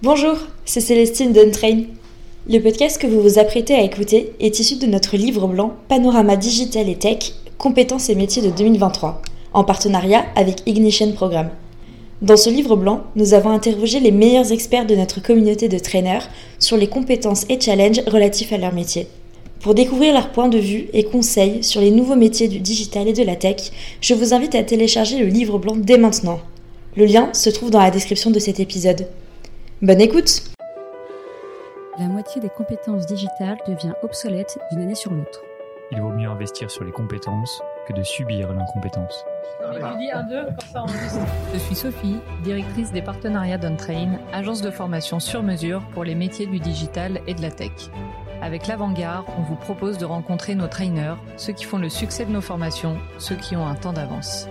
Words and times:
Bonjour, 0.00 0.36
c'est 0.64 0.80
Célestine 0.80 1.32
d'Untrain. 1.32 1.82
Le 2.48 2.60
podcast 2.60 3.02
que 3.02 3.08
vous 3.08 3.20
vous 3.20 3.40
apprêtez 3.40 3.74
à 3.74 3.82
écouter 3.82 4.32
est 4.38 4.60
issu 4.60 4.76
de 4.76 4.86
notre 4.86 5.16
livre 5.16 5.48
blanc 5.48 5.72
Panorama 5.88 6.36
Digital 6.36 6.88
et 6.88 6.94
Tech, 6.94 7.32
compétences 7.58 8.08
et 8.08 8.14
métiers 8.14 8.40
de 8.40 8.50
2023, 8.50 9.20
en 9.54 9.64
partenariat 9.64 10.24
avec 10.36 10.62
Ignition 10.66 11.10
Programme. 11.10 11.50
Dans 12.22 12.36
ce 12.36 12.48
livre 12.48 12.76
blanc, 12.76 13.02
nous 13.16 13.34
avons 13.34 13.50
interrogé 13.50 13.98
les 13.98 14.12
meilleurs 14.12 14.52
experts 14.52 14.86
de 14.86 14.94
notre 14.94 15.20
communauté 15.20 15.68
de 15.68 15.80
traîneurs 15.80 16.28
sur 16.60 16.76
les 16.76 16.86
compétences 16.86 17.44
et 17.48 17.60
challenges 17.60 18.02
relatifs 18.06 18.52
à 18.52 18.58
leur 18.58 18.72
métier. 18.72 19.08
Pour 19.58 19.74
découvrir 19.74 20.14
leurs 20.14 20.30
points 20.30 20.46
de 20.46 20.58
vue 20.58 20.86
et 20.92 21.02
conseils 21.02 21.64
sur 21.64 21.80
les 21.80 21.90
nouveaux 21.90 22.14
métiers 22.14 22.46
du 22.46 22.60
digital 22.60 23.08
et 23.08 23.12
de 23.14 23.24
la 23.24 23.34
tech, 23.34 23.72
je 24.00 24.14
vous 24.14 24.32
invite 24.32 24.54
à 24.54 24.62
télécharger 24.62 25.18
le 25.18 25.26
livre 25.26 25.58
blanc 25.58 25.74
dès 25.76 25.98
maintenant. 25.98 26.38
Le 26.96 27.04
lien 27.04 27.30
se 27.32 27.50
trouve 27.50 27.70
dans 27.70 27.80
la 27.80 27.90
description 27.90 28.30
de 28.30 28.38
cet 28.38 28.60
épisode. 28.60 29.08
Bonne 29.80 30.00
écoute 30.00 30.42
La 32.00 32.08
moitié 32.08 32.40
des 32.40 32.48
compétences 32.48 33.06
digitales 33.06 33.58
devient 33.64 33.92
obsolète 34.02 34.58
d'une 34.72 34.80
année 34.80 34.96
sur 34.96 35.12
l'autre. 35.12 35.40
Il 35.92 36.00
vaut 36.00 36.10
mieux 36.10 36.28
investir 36.28 36.68
sur 36.68 36.82
les 36.82 36.90
compétences 36.90 37.62
que 37.86 37.92
de 37.92 38.02
subir 38.02 38.52
l'incompétence. 38.52 39.24
Je 41.52 41.58
suis 41.58 41.76
Sophie, 41.76 42.16
directrice 42.42 42.90
des 42.90 43.02
partenariats 43.02 43.56
d'Untrain, 43.56 44.18
agence 44.32 44.62
de 44.62 44.72
formation 44.72 45.20
sur 45.20 45.44
mesure 45.44 45.86
pour 45.92 46.02
les 46.02 46.16
métiers 46.16 46.46
du 46.46 46.58
digital 46.58 47.20
et 47.28 47.34
de 47.34 47.42
la 47.42 47.52
tech. 47.52 47.70
Avec 48.42 48.66
l'Avant-Garde, 48.66 49.26
on 49.38 49.42
vous 49.42 49.54
propose 49.54 49.96
de 49.96 50.06
rencontrer 50.06 50.56
nos 50.56 50.66
trainers, 50.66 51.18
ceux 51.36 51.52
qui 51.52 51.64
font 51.64 51.78
le 51.78 51.88
succès 51.88 52.24
de 52.24 52.32
nos 52.32 52.40
formations, 52.40 52.98
ceux 53.18 53.36
qui 53.36 53.54
ont 53.54 53.66
un 53.66 53.76
temps 53.76 53.92
d'avance. 53.92 54.48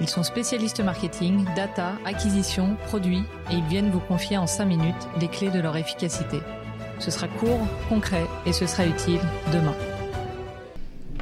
Ils 0.00 0.08
sont 0.08 0.24
spécialistes 0.24 0.82
marketing, 0.82 1.44
data, 1.54 1.92
acquisition, 2.04 2.76
produits 2.86 3.22
et 3.50 3.54
ils 3.54 3.64
viennent 3.64 3.90
vous 3.90 4.00
confier 4.00 4.36
en 4.36 4.46
5 4.46 4.64
minutes 4.64 5.08
les 5.20 5.28
clés 5.28 5.50
de 5.50 5.60
leur 5.60 5.76
efficacité. 5.76 6.38
Ce 6.98 7.12
sera 7.12 7.28
court, 7.28 7.60
concret 7.88 8.26
et 8.44 8.52
ce 8.52 8.66
sera 8.66 8.86
utile 8.86 9.20
demain. 9.52 9.74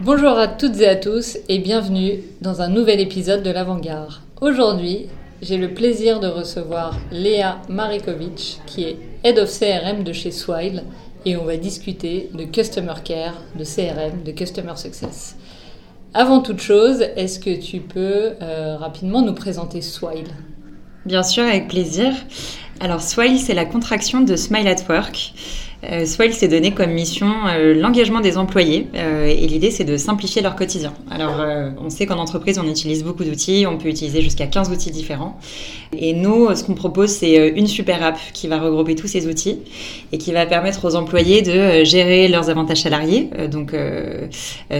Bonjour 0.01 0.39
à 0.39 0.48
toutes 0.48 0.81
et 0.81 0.89
à 0.89 0.97
tous 0.97 1.37
et 1.51 1.59
bienvenue 1.59 2.20
dans 2.41 2.62
un 2.62 2.69
nouvel 2.69 3.01
épisode 3.01 3.42
de 3.42 3.51
l'Avant-Garde. 3.51 4.14
Aujourd'hui, 4.41 5.07
j'ai 5.42 5.59
le 5.59 5.75
plaisir 5.75 6.19
de 6.19 6.29
recevoir 6.29 6.98
Léa 7.11 7.61
Marikovic 7.69 8.61
qui 8.64 8.84
est 8.84 8.97
Head 9.23 9.39
of 9.39 9.51
CRM 9.51 10.03
de 10.03 10.14
chez 10.14 10.31
Swile 10.31 10.84
et 11.27 11.36
on 11.36 11.45
va 11.45 11.59
discuter 11.59 12.31
de 12.33 12.45
Customer 12.45 12.95
Care, 13.05 13.34
de 13.55 13.64
CRM, 13.64 14.23
de 14.25 14.33
Customer 14.33 14.77
Success. 14.77 15.36
Avant 16.14 16.42
toute 16.42 16.60
chose, 16.60 17.00
est-ce 17.16 17.41
que 17.41 17.58
tu 17.58 17.80
peux 17.80 18.32
euh, 18.42 18.77
rapidement 18.77 19.22
nous 19.22 19.32
présenter 19.32 19.80
Swile? 19.80 20.28
Bien 21.06 21.22
sûr, 21.22 21.42
avec 21.42 21.68
plaisir. 21.68 22.12
Alors, 22.80 23.00
Swile, 23.00 23.38
c'est 23.38 23.55
la 23.55 23.64
contraction 23.64 24.20
de 24.20 24.36
Smile 24.36 24.68
at 24.68 24.84
Work. 24.90 25.33
Euh, 25.91 26.06
Swile 26.06 26.33
s'est 26.33 26.48
donné 26.48 26.72
comme 26.72 26.92
mission 26.92 27.33
euh, 27.48 27.75
l'engagement 27.75 28.20
des 28.20 28.38
employés 28.38 28.86
euh, 28.94 29.27
et 29.27 29.47
l'idée 29.48 29.72
c'est 29.72 29.84
de 29.84 29.97
simplifier 29.97 30.41
leur 30.41 30.55
quotidien. 30.55 30.92
Alors 31.11 31.41
euh, 31.41 31.70
on 31.80 31.91
sait 31.91 32.06
qu'en 32.06 32.19
entreprise 32.19 32.61
on 32.62 32.69
utilise 32.69 33.02
beaucoup 33.02 33.24
d'outils, 33.24 33.66
on 33.69 33.78
peut 33.78 33.89
utiliser 33.89 34.22
jusqu'à 34.22 34.47
15 34.47 34.70
outils 34.70 34.92
différents 34.92 35.39
et 35.97 36.12
nous 36.12 36.55
ce 36.55 36.62
qu'on 36.62 36.74
propose 36.74 37.11
c'est 37.11 37.39
euh, 37.39 37.50
une 37.56 37.66
super 37.66 38.02
app 38.05 38.19
qui 38.33 38.47
va 38.47 38.61
regrouper 38.61 38.94
tous 38.94 39.08
ces 39.08 39.27
outils 39.27 39.58
et 40.12 40.19
qui 40.19 40.33
va 40.33 40.47
permettre 40.47 40.84
aux 40.84 40.94
employés 40.94 41.42
de 41.42 41.50
euh, 41.50 41.84
gérer 41.84 42.28
leurs 42.28 42.48
avantages 42.48 42.83
salariés. 42.83 43.30
Euh, 43.39 43.48
donc 43.48 43.74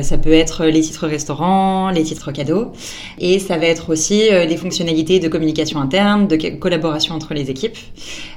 ça 0.03 0.19
peut 0.19 0.33
être 0.33 0.66
les 0.66 0.81
titres 0.81 1.06
restaurants, 1.06 1.91
les 1.91 2.03
titres 2.03 2.33
cadeaux 2.33 2.72
et 3.19 3.39
ça 3.39 3.59
va 3.59 3.66
être 3.66 3.91
aussi 3.91 4.31
les 4.31 4.56
fonctionnalités 4.56 5.19
de 5.19 5.28
communication 5.28 5.81
interne, 5.81 6.27
de 6.27 6.37
collaboration 6.37 7.14
entre 7.14 7.34
les 7.34 7.50
équipes 7.50 7.77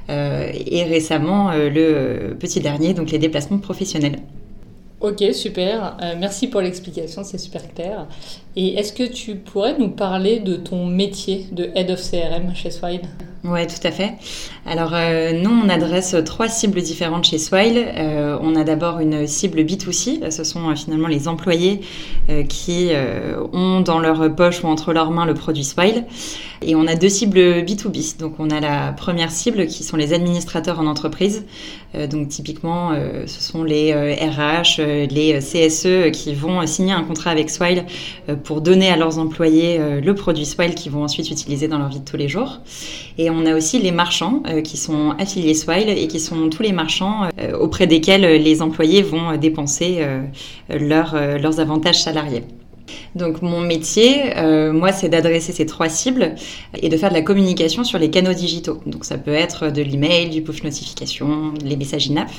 et 0.09 0.83
récemment 0.83 1.51
le 1.53 2.35
petit 2.39 2.59
dernier, 2.59 2.93
donc 2.93 3.11
les 3.11 3.19
déplacements 3.19 3.57
professionnels. 3.57 4.19
Ok, 5.05 5.23
super. 5.33 5.97
Euh, 6.01 6.15
merci 6.17 6.47
pour 6.47 6.61
l'explication, 6.61 7.23
c'est 7.23 7.37
super 7.37 7.61
clair. 7.73 8.07
Et 8.57 8.75
est-ce 8.75 8.93
que 8.93 9.03
tu 9.03 9.35
pourrais 9.35 9.77
nous 9.77 9.89
parler 9.89 10.39
de 10.39 10.55
ton 10.55 10.85
métier 10.85 11.47
de 11.51 11.69
Head 11.75 11.91
of 11.91 11.99
CRM 11.99 12.55
chez 12.55 12.71
Swile? 12.71 13.01
Ouais, 13.47 13.67
tout 13.67 13.85
à 13.85 13.91
fait. 13.91 14.13
Alors, 14.65 14.91
euh, 14.93 15.31
nous, 15.33 15.51
on 15.51 15.69
adresse 15.69 16.15
trois 16.25 16.47
cibles 16.47 16.81
différentes 16.81 17.25
chez 17.25 17.37
Swile. 17.37 17.85
Euh, 17.95 18.39
on 18.41 18.55
a 18.55 18.63
d'abord 18.63 18.99
une 18.99 19.27
cible 19.27 19.59
B2C. 19.59 20.31
Ce 20.31 20.43
sont 20.43 20.67
euh, 20.67 20.75
finalement 20.75 21.07
les 21.07 21.27
employés 21.27 21.81
euh, 22.29 22.43
qui 22.43 22.89
euh, 22.91 23.35
ont 23.53 23.81
dans 23.81 23.99
leur 23.99 24.33
poche 24.33 24.63
ou 24.63 24.67
entre 24.67 24.93
leurs 24.93 25.11
mains 25.11 25.25
le 25.25 25.35
produit 25.35 25.63
Swile. 25.63 26.05
Et 26.63 26.75
on 26.75 26.87
a 26.87 26.95
deux 26.95 27.09
cibles 27.09 27.37
B2B. 27.37 28.17
Donc, 28.17 28.33
on 28.39 28.49
a 28.49 28.59
la 28.59 28.93
première 28.93 29.29
cible 29.29 29.67
qui 29.67 29.83
sont 29.83 29.97
les 29.97 30.13
administrateurs 30.13 30.79
en 30.79 30.87
entreprise. 30.87 31.45
Euh, 31.93 32.07
donc, 32.07 32.29
typiquement, 32.29 32.93
ce 33.27 33.43
sont 33.43 33.63
les 33.63 33.93
RH, 33.93 34.81
les 34.81 35.37
CSE 35.39 36.11
qui 36.11 36.33
vont 36.33 36.65
signer 36.65 36.93
un 36.93 37.03
contrat 37.03 37.29
avec 37.29 37.51
Swile 37.51 37.85
pour 38.45 38.61
donner 38.61 38.89
à 38.89 38.95
leurs 38.95 39.19
employés 39.19 39.79
le 40.01 40.15
produit 40.15 40.45
Swile 40.45 40.75
qu'ils 40.75 40.91
vont 40.91 41.03
ensuite 41.03 41.29
utiliser 41.29 41.67
dans 41.67 41.77
leur 41.77 41.89
vie 41.89 41.99
de 41.99 42.05
tous 42.05 42.17
les 42.17 42.29
jours. 42.29 42.59
Et 43.17 43.29
on 43.29 43.45
a 43.45 43.55
aussi 43.55 43.79
les 43.79 43.91
marchands 43.91 44.43
euh, 44.47 44.61
qui 44.61 44.77
sont 44.77 45.11
affiliés 45.19 45.53
Swile 45.53 45.89
et 45.89 46.07
qui 46.07 46.19
sont 46.19 46.49
tous 46.49 46.63
les 46.63 46.71
marchands 46.71 47.29
euh, 47.39 47.57
auprès 47.57 47.87
desquels 47.87 48.41
les 48.41 48.61
employés 48.61 49.01
vont 49.01 49.37
dépenser 49.37 49.97
euh, 49.99 50.21
leur, 50.69 51.15
leurs 51.39 51.59
avantages 51.59 52.01
salariés. 52.01 52.43
Donc 53.15 53.41
mon 53.41 53.61
métier, 53.61 54.37
euh, 54.37 54.73
moi, 54.73 54.91
c'est 54.91 55.09
d'adresser 55.09 55.51
ces 55.51 55.65
trois 55.65 55.89
cibles 55.89 56.35
et 56.81 56.89
de 56.89 56.97
faire 56.97 57.09
de 57.09 57.15
la 57.15 57.21
communication 57.21 57.83
sur 57.83 57.97
les 57.97 58.09
canaux 58.09 58.33
digitaux. 58.33 58.81
Donc 58.85 59.05
ça 59.05 59.17
peut 59.17 59.33
être 59.33 59.71
de 59.71 59.81
l'email, 59.81 60.29
du 60.29 60.41
push 60.41 60.63
notification, 60.63 61.53
les 61.63 61.77
messages 61.77 62.09
in-app, 62.09 62.29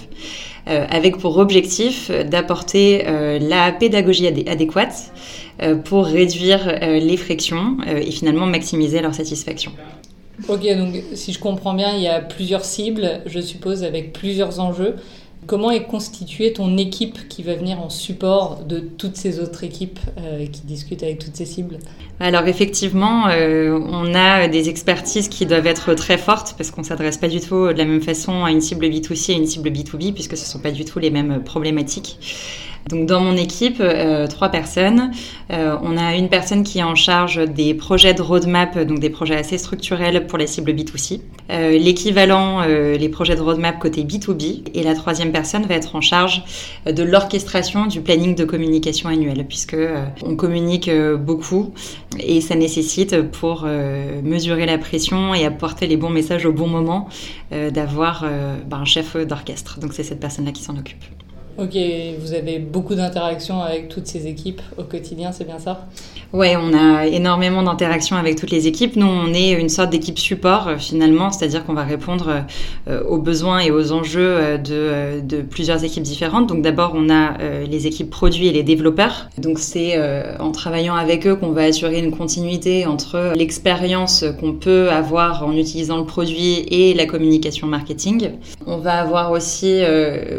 euh, 0.69 0.87
avec 0.91 1.19
pour 1.19 1.39
objectif 1.39 2.11
d'apporter 2.11 3.05
euh, 3.07 3.39
la 3.39 3.73
pédagogie 3.73 4.27
adé 4.27 4.45
adéquate 4.49 5.13
pour 5.85 6.05
réduire 6.05 6.79
les 6.83 7.17
frictions 7.17 7.79
et 7.87 8.11
finalement 8.11 8.45
maximiser 8.45 9.01
leur 9.01 9.15
satisfaction. 9.15 9.73
Ok, 10.49 10.67
donc 10.77 11.03
si 11.15 11.33
je 11.33 11.39
comprends 11.39 11.73
bien, 11.73 11.95
il 11.97 12.03
y 12.03 12.09
a 12.09 12.21
plusieurs 12.21 12.65
cibles, 12.65 13.23
je 13.25 13.41
suppose, 13.41 13.83
avec 13.83 14.13
plusieurs 14.13 14.61
enjeux. 14.61 14.97
Comment 15.47 15.71
est 15.71 15.85
constituée 15.85 16.53
ton 16.53 16.77
équipe 16.77 17.29
qui 17.29 17.43
va 17.43 17.55
venir 17.55 17.81
en 17.81 17.89
support 17.89 18.65
de 18.65 18.81
toutes 18.81 19.17
ces 19.17 19.39
autres 19.39 19.63
équipes 19.63 20.01
euh, 20.19 20.47
qui 20.47 20.63
discutent 20.63 21.03
avec 21.03 21.19
toutes 21.19 21.37
ces 21.37 21.47
cibles? 21.47 21.79
Alors 22.19 22.49
effectivement, 22.49 23.29
euh, 23.29 23.79
on 23.79 24.15
a 24.15 24.49
des 24.49 24.69
expertises 24.69 25.29
qui 25.29 25.47
doivent 25.47 25.67
être 25.67 25.95
très 25.95 26.19
fortes 26.19 26.55
parce 26.57 26.71
qu'on 26.71 26.83
s'adresse 26.83 27.19
pas 27.19 27.29
du 27.29 27.41
tout 27.41 27.69
de 27.69 27.79
la 27.79 27.85
même 27.85 28.03
façon 28.03 28.45
à 28.45 28.51
une 28.51 28.61
cible 28.61 28.87
B2C 28.87 29.33
et 29.33 29.35
une 29.35 29.47
cible 29.47 29.69
B2B 29.69 30.15
puisque 30.15 30.37
ce 30.37 30.47
sont 30.47 30.59
pas 30.59 30.73
du 30.73 30.85
tout 30.85 30.99
les 30.99 31.11
mêmes 31.11 31.43
problématiques. 31.45 32.19
Donc 32.89 33.07
dans 33.07 33.21
mon 33.21 33.37
équipe, 33.37 33.79
euh, 33.81 34.29
trois 34.29 34.49
personnes. 34.49 35.11
Euh, 35.51 35.77
on 35.83 35.97
a 35.97 36.15
une 36.15 36.29
personne 36.29 36.63
qui 36.63 36.79
est 36.79 36.85
en 36.85 36.95
charge 36.95 37.39
des 37.45 37.75
projets 37.75 38.15
de 38.15 38.23
roadmap, 38.23 38.79
donc 38.79 39.01
des 39.01 39.11
projets 39.11 39.35
assez 39.35 39.59
structurels 39.59 40.27
pour 40.27 40.39
les 40.39 40.47
cibles 40.47 40.73
B2C. 40.73 41.21
Euh, 41.51 41.73
L'équivalent, 41.79 42.63
euh, 42.63 42.97
les 42.97 43.09
projets 43.09 43.35
de 43.35 43.41
roadmap 43.41 43.79
côté 43.81 44.05
B2B. 44.05 44.69
Et 44.75 44.85
la 44.85 44.95
troisième 44.95 45.33
personne 45.33 45.65
va 45.65 45.75
être 45.75 45.97
en 45.97 46.01
charge 46.01 46.45
de 46.87 47.03
l'orchestration 47.03 47.87
du 47.87 48.01
planning 48.01 48.37
de 48.37 48.45
communication 48.45 49.09
annuel, 49.09 49.45
puisque 49.49 49.75
euh, 49.75 50.05
on 50.23 50.37
communique 50.37 50.89
euh, 50.89 51.17
beaucoup 51.17 51.73
et 52.21 52.41
ça 52.41 52.55
nécessite 52.55 53.21
pour 53.31 53.67
mesurer 54.23 54.65
la 54.65 54.79
pression 54.79 55.35
et 55.35 55.45
apporter 55.45 55.87
les 55.87 55.99
bons 55.99 56.09
messages 56.09 56.47
au 56.47 56.53
bon 56.53 56.67
moment 56.67 57.09
d'avoir 57.51 58.25
bah, 58.67 58.79
un 58.79 58.87
chef 58.87 59.17
d'orchestre. 59.17 59.79
Donc 59.81 59.93
c'est 59.93 60.03
cette 60.03 60.21
personne-là 60.21 60.53
qui 60.53 60.63
s'en 60.63 60.79
occupe. 60.79 61.05
Ok, 61.59 61.75
vous 62.21 62.35
avez 62.35 62.59
beaucoup 62.59 62.95
d'interactions 62.95 63.63
avec 63.63 63.89
toutes 63.89 64.07
ces 64.07 64.27
équipes 64.27 64.61
au 64.77 64.83
quotidien, 64.83 65.33
c'est 65.33 65.47
bien 65.47 65.59
ça? 65.59 65.87
Ouais, 66.35 66.55
on 66.55 66.75
a 66.75 67.07
énormément 67.07 67.63
d'interactions 67.63 68.17
avec 68.17 68.37
toutes 68.37 68.51
les 68.51 68.67
équipes. 68.67 68.97
Nous, 68.97 69.07
on 69.07 69.33
est 69.33 69.53
une 69.53 69.71
sorte 69.71 69.89
d'équipe 69.89 70.19
support 70.19 70.69
euh, 70.69 70.77
finalement, 70.77 71.31
c'est-à-dire 71.31 71.65
qu'on 71.65 71.73
va 71.73 71.85
répondre 71.85 72.43
euh, 72.89 73.03
aux 73.05 73.17
besoins 73.19 73.61
et 73.61 73.71
aux 73.71 73.93
enjeux 73.93 74.21
euh, 74.21 74.59
de, 74.59 75.21
de 75.27 75.41
plusieurs 75.41 75.83
équipes 75.83 76.03
différentes. 76.03 76.47
Donc 76.49 76.61
d'abord, 76.61 76.93
on 76.95 77.09
a 77.09 77.39
les 77.69 77.87
équipes 77.87 78.11
produits 78.11 78.49
et 78.49 78.53
les 78.53 78.63
développeurs. 78.63 79.29
Donc 79.39 79.59
c'est 79.59 79.99
en 80.39 80.53
travaillant 80.53 80.95
avec 80.95 81.27
eux 81.27 81.37
qu'on 81.37 81.51
va 81.51 81.63
assurer 81.63 81.99
une 81.99 82.11
continuité 82.11 82.87
entre 82.87 83.33
l'expérience 83.37 84.25
qu'on 84.41 84.53
peut 84.53 84.91
avoir 84.91 85.47
en 85.47 85.53
utilisant 85.53 85.99
le 85.99 86.05
produit 86.05 86.67
et 86.71 86.95
la 86.95 87.07
communication 87.07 87.67
marketing. 87.67 88.31
On 88.67 88.79
va 88.79 88.95
avoir 88.95 89.31
aussi 89.31 89.81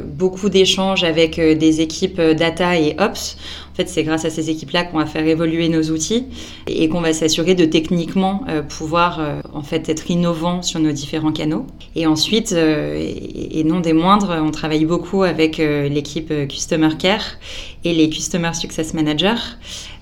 beaucoup 0.06 0.50
d'échanges 0.50 1.03
avec 1.07 1.39
des 1.39 1.81
équipes 1.81 2.21
data 2.21 2.77
et 2.77 2.95
ops. 3.00 3.38
En 3.77 3.83
fait, 3.83 3.89
c'est 3.89 4.04
grâce 4.04 4.25
à 4.25 4.31
ces 4.31 4.50
équipes-là 4.50 4.86
qu'on 4.86 4.98
va 4.98 5.06
faire 5.06 5.27
évoluer 5.27 5.69
nos 5.69 5.83
outils 5.92 6.25
et 6.65 6.89
qu'on 6.89 7.00
va 7.00 7.13
s'assurer 7.13 7.54
de 7.54 7.65
techniquement 7.65 8.44
euh, 8.50 8.63
pouvoir 8.63 9.19
euh, 9.19 9.39
en 9.54 9.62
fait 9.62 9.88
être 9.88 10.09
innovant 10.09 10.63
sur 10.63 10.80
nos 10.80 10.92
différents 10.92 11.31
canaux. 11.31 11.68
Et 11.95 12.07
ensuite, 12.07 12.54
euh, 12.54 12.98
et, 12.98 13.63
non 13.63 13.80
des 13.80 13.94
moindres, 13.94 14.36
on 14.42 14.50
travaille 14.50 14.86
beaucoup 14.86 15.21
avec 15.21 15.59
l'équipe 15.59 16.33
Customer 16.48 16.89
Care 16.98 17.38
et 17.83 17.94
les 17.94 18.09
Customer 18.09 18.56
Success 18.56 18.95
Managers. 18.95 19.36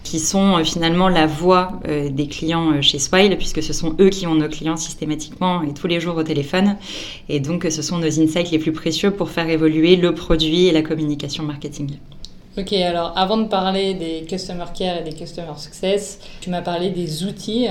Qui 0.05 0.19
sont 0.19 0.63
finalement 0.63 1.09
la 1.09 1.25
voix 1.27 1.81
des 1.85 2.27
clients 2.27 2.81
chez 2.81 2.99
Swile, 2.99 3.35
puisque 3.37 3.61
ce 3.61 3.73
sont 3.73 3.95
eux 3.99 4.09
qui 4.09 4.25
ont 4.27 4.35
nos 4.35 4.47
clients 4.47 4.77
systématiquement 4.77 5.63
et 5.63 5.73
tous 5.73 5.87
les 5.87 5.99
jours 5.99 6.15
au 6.15 6.23
téléphone. 6.23 6.77
Et 7.27 7.41
donc, 7.41 7.67
ce 7.69 7.81
sont 7.81 7.97
nos 7.97 8.21
insights 8.21 8.51
les 8.51 8.59
plus 8.59 8.71
précieux 8.71 9.11
pour 9.11 9.29
faire 9.31 9.49
évoluer 9.49 9.97
le 9.97 10.13
produit 10.13 10.67
et 10.67 10.71
la 10.71 10.83
communication 10.83 11.43
marketing. 11.43 11.97
Ok, 12.57 12.71
alors 12.71 13.11
avant 13.17 13.37
de 13.37 13.49
parler 13.49 13.95
des 13.95 14.25
Customer 14.29 14.63
Care 14.77 14.99
et 14.99 15.03
des 15.03 15.13
Customer 15.13 15.57
Success, 15.57 16.19
tu 16.39 16.49
m'as 16.49 16.61
parlé 16.61 16.89
des 16.89 17.25
outils 17.25 17.67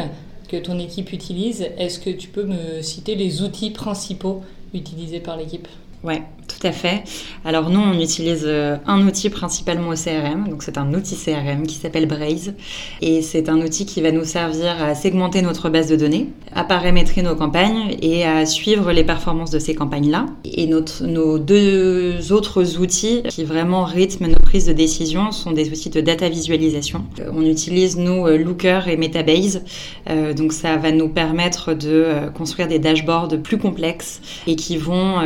que 0.48 0.58
ton 0.58 0.78
équipe 0.78 1.12
utilise. 1.12 1.66
Est-ce 1.78 1.98
que 1.98 2.10
tu 2.10 2.28
peux 2.28 2.44
me 2.44 2.82
citer 2.82 3.14
les 3.14 3.40
outils 3.40 3.70
principaux 3.70 4.42
utilisés 4.74 5.20
par 5.20 5.38
l'équipe? 5.38 5.68
Ouais, 6.02 6.22
tout 6.46 6.66
à 6.66 6.72
fait. 6.72 7.04
Alors 7.44 7.70
nous, 7.70 7.80
on 7.80 7.98
utilise 7.98 8.44
euh, 8.44 8.76
un 8.86 9.06
outil 9.06 9.30
principalement 9.30 9.88
au 9.88 9.94
CRM. 9.94 10.48
Donc 10.48 10.62
c'est 10.62 10.78
un 10.78 10.92
outil 10.92 11.16
CRM 11.16 11.66
qui 11.66 11.76
s'appelle 11.76 12.06
Braze. 12.06 12.54
Et 13.00 13.22
c'est 13.22 13.48
un 13.48 13.60
outil 13.60 13.86
qui 13.86 14.02
va 14.02 14.12
nous 14.12 14.24
servir 14.24 14.82
à 14.82 14.94
segmenter 14.94 15.42
notre 15.42 15.68
base 15.70 15.88
de 15.88 15.96
données, 15.96 16.28
à 16.52 16.64
paramétrer 16.64 17.22
nos 17.22 17.34
campagnes 17.34 17.96
et 18.02 18.24
à 18.24 18.46
suivre 18.46 18.92
les 18.92 19.04
performances 19.04 19.50
de 19.50 19.58
ces 19.58 19.74
campagnes-là. 19.74 20.26
Et 20.44 20.66
notre, 20.66 21.04
nos 21.04 21.38
deux 21.38 22.32
autres 22.32 22.78
outils 22.78 23.22
qui 23.28 23.44
vraiment 23.44 23.84
rythment 23.84 24.28
nos 24.28 24.40
prises 24.42 24.66
de 24.66 24.72
décision 24.72 25.32
sont 25.32 25.52
des 25.52 25.70
outils 25.70 25.90
de 25.90 26.00
data 26.00 26.28
visualisation. 26.28 27.04
Euh, 27.20 27.30
on 27.34 27.42
utilise 27.42 27.96
nous 27.96 28.26
euh, 28.26 28.36
Looker 28.36 28.88
et 28.88 28.96
Metabase. 28.96 29.62
donc 30.36 30.52
ça 30.52 30.76
va 30.76 30.90
nous 30.90 31.08
permettre 31.08 31.74
de 31.74 32.06
construire 32.34 32.68
des 32.68 32.78
dashboards 32.78 33.36
plus 33.42 33.58
complexes 33.58 34.20
et 34.46 34.56
qui 34.56 34.76
vont 34.76 35.20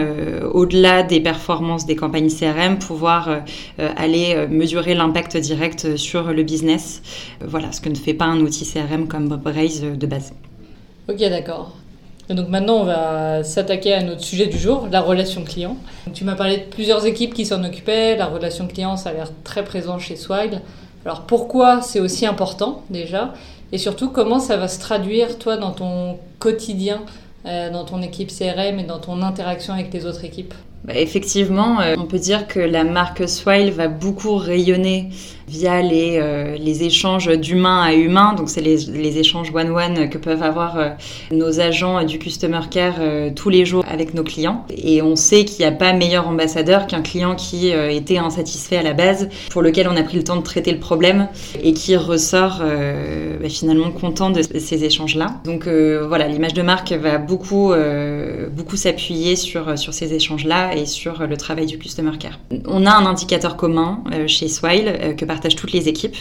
au 0.52 0.68
au-delà 0.68 1.02
des 1.08 1.20
performances 1.20 1.86
des 1.86 1.96
campagnes 1.96 2.28
CRM, 2.28 2.78
pouvoir 2.78 3.28
euh, 3.28 3.38
euh, 3.80 3.88
aller 3.96 4.34
euh, 4.36 4.46
mesurer 4.48 4.94
l'impact 4.94 5.36
direct 5.36 5.96
sur 5.96 6.32
le 6.32 6.42
business. 6.42 7.02
voilà, 7.40 7.72
ce 7.72 7.80
que 7.80 7.88
ne 7.88 7.96
fait 7.96 8.14
pas 8.14 8.26
un 8.26 8.40
outil 8.40 8.64
CRM 8.64 9.08
comme 9.08 9.28
Braze 9.28 9.82
de 9.82 10.06
base. 10.06 10.32
Ok, 11.08 11.18
d'accord. 11.18 11.74
Donc 12.28 12.48
maintenant, 12.48 12.80
on 12.80 12.84
va 12.84 13.42
s'attaquer 13.42 13.94
à 13.94 14.02
notre 14.02 14.22
sujet 14.22 14.46
du 14.46 14.58
jour, 14.58 14.86
la 14.92 15.00
relation 15.00 15.44
client. 15.44 15.76
tu 16.12 16.24
m'as 16.24 16.34
parlé 16.34 16.58
de 16.58 16.62
plusieurs 16.64 17.06
équipes 17.06 17.32
qui 17.32 17.46
s'en 17.46 17.64
occupaient. 17.64 18.16
La 18.16 18.26
relation 18.26 18.66
client, 18.66 18.96
ça 18.98 19.10
a 19.10 19.12
l'air 19.14 19.32
très 19.44 19.64
présent 19.64 19.98
chez 19.98 20.14
Swile. 20.14 20.60
Alors 21.06 21.22
pourquoi 21.22 21.80
c'est 21.80 22.00
aussi 22.00 22.26
important 22.26 22.82
déjà? 22.90 23.32
Et 23.72 23.78
surtout, 23.78 24.10
comment 24.10 24.40
ça 24.40 24.58
va 24.58 24.68
se 24.68 24.78
traduire, 24.78 25.38
toi, 25.38 25.56
dans 25.56 25.72
ton 25.72 26.18
quotidien 26.38 27.00
dans 27.44 27.86
ton 27.86 28.02
équipe 28.02 28.28
CRM 28.28 28.78
et 28.78 28.84
dans 28.84 28.98
ton 28.98 29.22
interaction 29.22 29.72
avec 29.72 29.90
les 29.94 30.04
autres 30.04 30.22
équipes? 30.26 30.52
Bah, 30.84 30.94
Effectivement, 30.96 31.80
euh, 31.80 31.94
on 31.98 32.06
peut 32.06 32.18
dire 32.18 32.46
que 32.46 32.60
la 32.60 32.84
marque 32.84 33.28
Swile 33.28 33.70
va 33.70 33.88
beaucoup 33.88 34.36
rayonner 34.36 35.10
via 35.48 35.80
les, 35.82 36.18
euh, 36.18 36.56
les 36.58 36.84
échanges 36.84 37.28
d'humain 37.28 37.82
à 37.82 37.94
humain. 37.94 38.34
Donc, 38.34 38.50
c'est 38.50 38.60
les, 38.60 38.76
les, 38.76 39.18
échanges 39.18 39.50
one-one 39.52 40.10
que 40.10 40.18
peuvent 40.18 40.42
avoir 40.42 40.78
euh, 40.78 40.90
nos 41.30 41.60
agents 41.60 42.04
du 42.04 42.18
Customer 42.18 42.60
Care 42.70 42.96
euh, 43.00 43.30
tous 43.34 43.48
les 43.48 43.64
jours 43.64 43.84
avec 43.90 44.14
nos 44.14 44.22
clients. 44.22 44.66
Et 44.76 45.00
on 45.00 45.16
sait 45.16 45.44
qu'il 45.44 45.60
n'y 45.60 45.64
a 45.64 45.72
pas 45.72 45.92
meilleur 45.94 46.28
ambassadeur 46.28 46.86
qu'un 46.86 47.00
client 47.00 47.34
qui 47.34 47.68
était 47.68 48.18
insatisfait 48.18 48.76
à 48.76 48.82
la 48.82 48.92
base, 48.92 49.28
pour 49.50 49.62
lequel 49.62 49.88
on 49.88 49.96
a 49.96 50.02
pris 50.02 50.16
le 50.16 50.24
temps 50.24 50.36
de 50.36 50.42
traiter 50.42 50.72
le 50.72 50.78
problème 50.78 51.28
et 51.62 51.72
qui 51.72 51.96
ressort 51.96 52.60
bah, 52.60 53.48
finalement 53.48 53.90
content 53.90 54.30
de 54.30 54.42
ces 54.42 54.84
échanges-là. 54.84 55.40
Donc, 55.44 55.66
voilà, 55.66 56.28
l'image 56.28 56.54
de 56.54 56.62
marque 56.62 56.92
va 56.92 57.18
beaucoup, 57.18 57.72
beaucoup 58.52 58.76
s'appuyer 58.76 59.36
sur, 59.36 59.78
sur 59.78 59.94
ces 59.94 60.14
échanges-là 60.14 60.74
et 60.76 60.86
sur 60.86 61.26
le 61.26 61.36
travail 61.36 61.66
du 61.66 61.78
Customer 61.78 62.12
Care. 62.18 62.38
On 62.66 62.86
a 62.86 62.92
un 62.92 63.06
indicateur 63.06 63.56
commun 63.56 64.02
chez 64.26 64.48
Swile 64.48 65.14
que 65.16 65.24
toutes 65.56 65.72
les 65.72 65.88
équipes, 65.88 66.16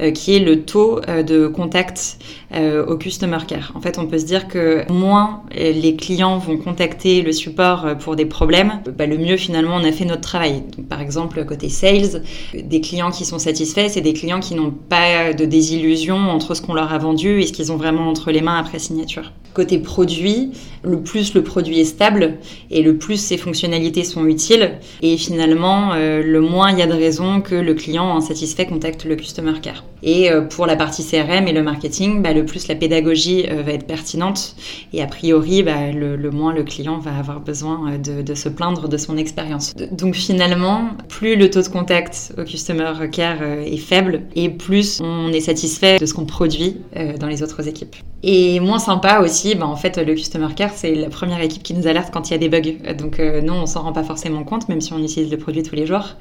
euh, 0.00 0.10
qui 0.10 0.36
est 0.36 0.38
le 0.38 0.62
taux 0.62 1.00
euh, 1.08 1.22
de 1.22 1.46
contact 1.46 2.18
euh, 2.54 2.84
au 2.86 2.96
customer 2.96 3.38
care. 3.46 3.72
En 3.74 3.80
fait, 3.80 3.98
on 3.98 4.06
peut 4.06 4.18
se 4.18 4.24
dire 4.24 4.48
que 4.48 4.90
moins 4.90 5.42
les 5.54 5.96
clients 5.96 6.38
vont 6.38 6.56
contacter 6.56 7.22
le 7.22 7.32
support 7.32 7.96
pour 7.98 8.16
des 8.16 8.26
problèmes, 8.26 8.80
bah, 8.96 9.06
le 9.06 9.18
mieux 9.18 9.36
finalement 9.36 9.76
on 9.76 9.84
a 9.84 9.92
fait 9.92 10.04
notre 10.04 10.20
travail. 10.20 10.62
par 10.88 11.00
exemple, 11.00 11.44
côté 11.44 11.68
sales, 11.68 12.22
des 12.54 12.80
clients 12.80 13.10
qui 13.10 13.24
sont 13.24 13.38
satisfaits, 13.38 13.88
c'est 13.88 14.00
des 14.00 14.12
clients 14.12 14.40
qui 14.40 14.54
n'ont 14.54 14.70
pas 14.70 15.32
de 15.32 15.44
désillusion 15.44 16.16
entre 16.16 16.54
ce 16.54 16.62
qu'on 16.62 16.74
leur 16.74 16.92
a 16.92 16.98
vendu 16.98 17.40
et 17.40 17.46
ce 17.46 17.52
qu'ils 17.52 17.72
ont 17.72 17.76
vraiment 17.76 18.08
entre 18.08 18.30
les 18.30 18.40
mains 18.40 18.58
après 18.58 18.78
signature. 18.78 19.32
Côté 19.54 19.78
produit, 19.78 20.52
le 20.82 21.00
plus 21.00 21.34
le 21.34 21.42
produit 21.42 21.80
est 21.80 21.84
stable 21.84 22.34
et 22.70 22.82
le 22.82 22.96
plus 22.98 23.16
ses 23.16 23.38
fonctionnalités 23.38 24.04
sont 24.04 24.26
utiles 24.26 24.72
et 25.02 25.16
finalement 25.16 25.94
le 25.94 26.40
moins 26.40 26.70
il 26.70 26.78
y 26.78 26.82
a 26.82 26.86
de 26.86 26.92
raisons 26.92 27.40
que 27.40 27.54
le 27.54 27.74
client 27.74 28.16
insatisfait 28.16 28.55
contacte 28.64 29.04
le 29.04 29.16
customer 29.16 29.60
care. 29.60 29.84
Et 30.02 30.30
euh, 30.30 30.42
pour 30.42 30.66
la 30.66 30.76
partie 30.76 31.04
CRM 31.04 31.48
et 31.48 31.52
le 31.52 31.62
marketing, 31.62 32.22
bah, 32.22 32.32
le 32.32 32.44
plus 32.44 32.68
la 32.68 32.74
pédagogie 32.74 33.46
euh, 33.50 33.62
va 33.62 33.72
être 33.72 33.86
pertinente 33.86 34.54
et 34.92 35.02
a 35.02 35.06
priori, 35.06 35.62
bah, 35.62 35.90
le, 35.92 36.30
moins 36.30 36.52
le 36.52 36.64
client 36.64 36.98
va 36.98 37.16
avoir 37.16 37.40
besoin 37.40 37.92
euh, 37.92 38.22
de, 38.22 38.34
se 38.34 38.48
plaindre 38.48 38.88
de 38.88 38.96
son 38.96 39.16
expérience. 39.16 39.74
Donc 39.92 40.14
finalement, 40.14 40.90
plus 41.08 41.36
le 41.36 41.50
taux 41.50 41.62
de 41.62 41.68
contact 41.68 42.34
au 42.38 42.44
customer 42.44 42.92
care 43.10 43.42
est 43.42 43.76
faible 43.78 44.22
et 44.34 44.50
plus 44.50 45.00
on 45.00 45.32
est 45.32 45.40
satisfait 45.40 45.98
de 45.98 46.06
ce 46.06 46.14
qu'on 46.14 46.26
produit 46.26 46.76
dans 47.18 47.26
les 47.26 47.42
autres 47.42 47.66
équipes. 47.66 47.96
Et 48.22 48.60
moins 48.60 48.78
sympa 48.78 49.20
aussi, 49.20 49.54
bah, 49.54 49.66
en 49.66 49.76
fait, 49.76 49.96
le 49.98 50.14
customer 50.14 50.48
care, 50.54 50.70
c'est 50.74 50.94
la 50.94 51.08
première 51.08 51.40
équipe 51.40 51.62
qui 51.62 51.74
nous 51.74 51.86
alerte 51.86 52.12
quand 52.12 52.28
il 52.28 52.32
y 52.32 52.34
a 52.34 52.38
des 52.38 52.48
bugs. 52.48 52.94
Donc 52.98 53.18
non, 53.18 53.62
on 53.62 53.66
s'en 53.66 53.82
rend 53.82 53.92
pas 53.92 54.02
forcément 54.02 54.44
compte, 54.44 54.68
même 54.68 54.80
si 54.80 54.92
on 54.92 54.98
utilise 54.98 55.30
le 55.30 55.38
produit 55.38 55.62
tous 55.62 55.76
les 55.76 55.86
jours. 55.86 56.16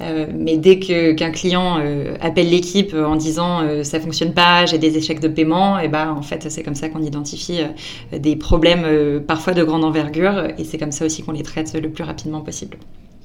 mais 0.00 0.56
dès 0.56 0.78
qu'un 0.78 1.30
client 1.30 1.77
euh, 1.78 2.16
appelle 2.20 2.50
l'équipe 2.50 2.94
en 2.94 3.16
disant 3.16 3.60
euh, 3.62 3.82
ça 3.84 4.00
fonctionne 4.00 4.32
pas, 4.32 4.66
j'ai 4.66 4.78
des 4.78 4.96
échecs 4.96 5.20
de 5.20 5.28
paiement, 5.28 5.78
et 5.78 5.88
ben 5.88 6.10
en 6.10 6.22
fait 6.22 6.50
c'est 6.50 6.62
comme 6.62 6.74
ça 6.74 6.88
qu'on 6.88 7.02
identifie 7.02 7.60
euh, 7.60 8.18
des 8.18 8.36
problèmes 8.36 9.22
parfois 9.26 9.54
de 9.54 9.62
grande 9.62 9.84
envergure 9.84 10.48
et 10.58 10.64
c'est 10.64 10.78
comme 10.78 10.92
ça 10.92 11.04
aussi 11.04 11.22
qu'on 11.22 11.32
les 11.32 11.42
traite 11.42 11.74
le 11.74 11.90
plus 11.90 12.04
rapidement 12.04 12.40
possible. 12.40 12.76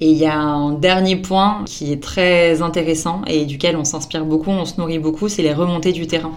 Et 0.02 0.08
il 0.08 0.18
y 0.18 0.26
a 0.26 0.38
un 0.38 0.74
dernier 0.74 1.16
point 1.16 1.64
qui 1.66 1.92
est 1.92 2.02
très 2.02 2.62
intéressant 2.62 3.22
et 3.28 3.46
duquel 3.46 3.78
on 3.78 3.84
s'inspire 3.84 4.26
beaucoup, 4.26 4.50
on 4.50 4.66
se 4.66 4.80
nourrit 4.80 5.00
beaucoup, 5.00 5.30
c'est 5.30 5.44
les 5.44 5.54
remontées 5.54 5.92
du 5.92 6.08
terrain. 6.08 6.32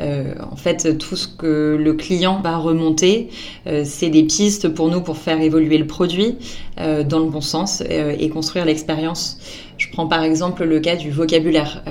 Euh, 0.00 0.34
en 0.50 0.56
fait, 0.56 0.98
tout 0.98 1.16
ce 1.16 1.28
que 1.28 1.76
le 1.78 1.92
client 1.94 2.40
va 2.42 2.56
remonter, 2.56 3.28
euh, 3.66 3.82
c'est 3.84 4.08
des 4.08 4.22
pistes 4.24 4.68
pour 4.68 4.88
nous 4.88 5.00
pour 5.00 5.16
faire 5.18 5.40
évoluer 5.40 5.78
le 5.78 5.86
produit 5.86 6.36
euh, 6.78 7.02
dans 7.04 7.18
le 7.18 7.26
bon 7.26 7.40
sens 7.40 7.82
et 7.82 8.28
construire 8.28 8.64
l'expérience. 8.64 9.38
Je 9.76 9.88
prends 9.90 10.06
par 10.06 10.22
exemple 10.22 10.64
le 10.64 10.78
cas 10.78 10.94
du 10.94 11.10
vocabulaire. 11.10 11.82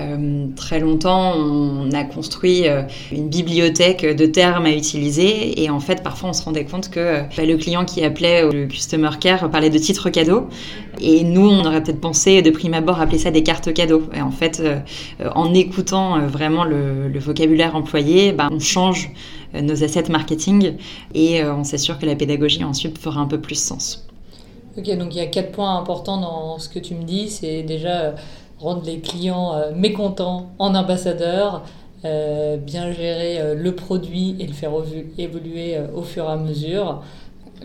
très 0.56 0.80
longtemps, 0.80 1.34
on 1.36 1.92
a 1.92 2.04
construit 2.04 2.66
une 3.12 3.30
bibliothèque 3.30 4.06
de 4.06 4.26
termes 4.28 4.68
à 4.68 4.72
utiliser 4.72 5.64
et 5.64 5.72
en 5.72 5.80
fait, 5.80 6.04
parfois, 6.04 6.30
on 6.30 6.34
se 6.34 6.44
rendait 6.44 6.66
compte 6.66 6.92
que 6.92 7.22
bah, 7.36 7.46
le 7.46 7.58
client 7.58 7.86
qui 7.86 8.04
appelait 8.04 8.44
le 8.44 8.68
customer 8.68 9.10
care 9.20 9.50
parlait 9.50 9.72
de 9.72 9.80
titres 9.80 10.12
cadeaux 10.12 10.50
et 11.02 11.24
nous, 11.24 11.50
on 11.50 11.66
aurait 11.66 11.82
peut-être 11.82 12.00
pensé 12.00 12.44
de 12.44 12.52
prime 12.52 12.76
abord 12.76 13.02
appeler 13.02 13.18
ça 13.18 13.32
des 13.32 13.42
cartes 13.42 13.74
cadeaux. 13.74 14.04
Et 14.16 14.22
en 14.22 14.32
fait, 14.32 14.62
en 15.34 15.52
écoutant 15.56 16.20
vraiment 16.28 16.66
le, 16.66 17.08
le 17.08 17.20
vocabulaire 17.20 17.76
employé 17.76 17.99
bah, 18.34 18.50
on 18.52 18.60
change 18.60 19.12
euh, 19.56 19.62
nos 19.62 19.84
assets 19.84 20.10
marketing 20.10 20.76
et 21.14 21.42
euh, 21.42 21.54
on 21.56 21.64
s'assure 21.64 21.98
que 21.98 22.06
la 22.06 22.16
pédagogie 22.16 22.64
ensuite 22.64 22.98
fera 22.98 23.20
un 23.20 23.26
peu 23.26 23.40
plus 23.40 23.56
sens. 23.56 24.08
Ok, 24.78 24.96
donc 24.98 25.16
il 25.16 25.18
y 25.18 25.22
a 25.22 25.26
quatre 25.26 25.52
points 25.52 25.76
importants 25.78 26.22
dans 26.22 26.60
ce 26.60 26.70
que 26.70 26.80
tu 26.80 26.94
me 26.94 27.04
dis. 27.04 27.30
C'est 27.30 27.64
déjà 27.64 28.02
euh, 28.02 28.12
rendre 28.60 28.84
les 28.86 29.00
clients 29.00 29.54
mécontents 29.74 30.50
en 30.60 30.76
ambassadeurs, 30.76 31.64
bien 32.04 32.92
gérer 32.92 33.56
le 33.56 33.74
produit 33.74 34.36
et 34.38 34.48
le 34.48 34.52
faire 34.52 34.72
évoluer 35.18 35.78
au 35.96 36.02
fur 36.02 36.26
et 36.26 36.28
à 36.28 36.36
mesure. 36.36 37.02